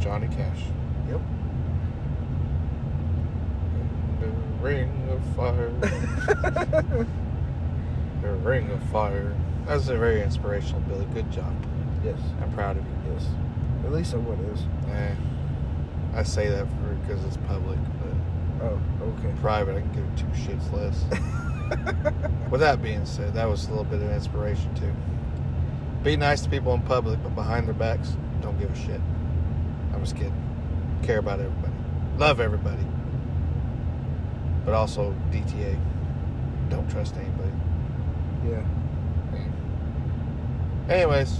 Johnny 0.00 0.28
Cash. 0.28 0.62
Yep. 1.08 1.20
The 4.20 4.26
ring 4.62 5.08
of 5.10 5.36
fire. 5.36 5.70
the 8.22 8.30
ring 8.42 8.70
of 8.70 8.82
fire. 8.90 9.36
That's 9.66 9.88
a 9.88 9.96
very 9.96 10.22
inspirational, 10.22 10.80
Billy. 10.82 11.06
Good 11.14 11.30
job. 11.30 11.54
Yes. 12.04 12.18
I'm 12.40 12.52
proud 12.52 12.76
of 12.76 12.84
you. 12.84 13.12
Yes. 13.12 13.26
At 13.86 13.92
least 13.92 14.10
someone 14.10 14.38
is. 14.52 14.60
Eh, 14.90 15.14
I 16.14 16.22
say 16.24 16.48
that 16.48 16.66
for 16.66 16.94
because 17.06 17.24
it's 17.24 17.36
public, 17.48 17.78
but 18.00 18.66
Oh, 18.66 18.80
okay. 19.02 19.32
private, 19.40 19.76
I 19.76 19.80
can 19.82 19.92
give 19.92 20.16
two 20.16 20.26
shits 20.42 20.72
less. 20.72 21.04
With 22.50 22.60
that 22.60 22.82
being 22.82 23.04
said, 23.06 23.34
that 23.34 23.48
was 23.48 23.66
a 23.66 23.70
little 23.70 23.84
bit 23.84 24.02
of 24.02 24.10
inspiration 24.10 24.74
too. 24.74 24.92
Be 26.02 26.16
nice 26.16 26.40
to 26.42 26.48
people 26.48 26.72
in 26.74 26.80
public, 26.82 27.22
but 27.22 27.34
behind 27.34 27.66
their 27.66 27.74
backs, 27.74 28.16
don't 28.40 28.58
give 28.58 28.70
a 28.70 28.76
shit. 28.76 29.00
I'm 29.92 30.00
just 30.00 30.16
kidding. 30.16 30.32
Care 31.02 31.18
about 31.18 31.38
everybody. 31.40 31.72
Love 32.18 32.40
everybody. 32.40 32.84
But 34.64 34.74
also 34.74 35.14
DTA. 35.30 35.78
Don't 36.70 36.88
trust 36.90 37.14
anybody. 37.16 37.52
Yeah. 38.48 38.62
Anyways, 40.88 41.38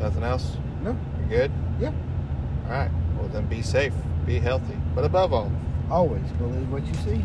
nothing 0.00 0.22
else? 0.22 0.56
No. 0.86 0.96
You 1.20 1.26
good? 1.28 1.52
Yeah. 1.80 1.92
All 2.66 2.70
right. 2.70 2.90
Well, 3.18 3.26
then 3.28 3.46
be 3.46 3.60
safe, 3.60 3.92
be 4.24 4.38
healthy, 4.38 4.76
but 4.94 5.04
above 5.04 5.32
all, 5.32 5.50
Always 5.90 6.22
believe 6.38 6.70
what 6.70 6.86
you 6.86 6.94
see. 6.94 7.24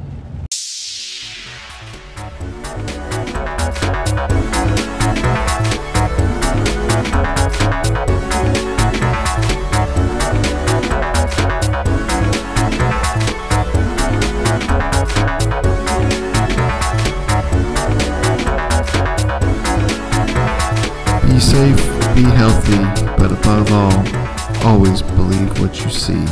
You 25.84 25.90
see. 25.90 26.26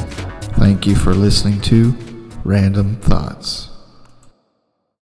Thank 0.58 0.86
you 0.86 0.96
for 0.96 1.14
listening 1.14 1.60
to 1.62 1.92
Random 2.44 2.96
Thoughts. 2.98 3.59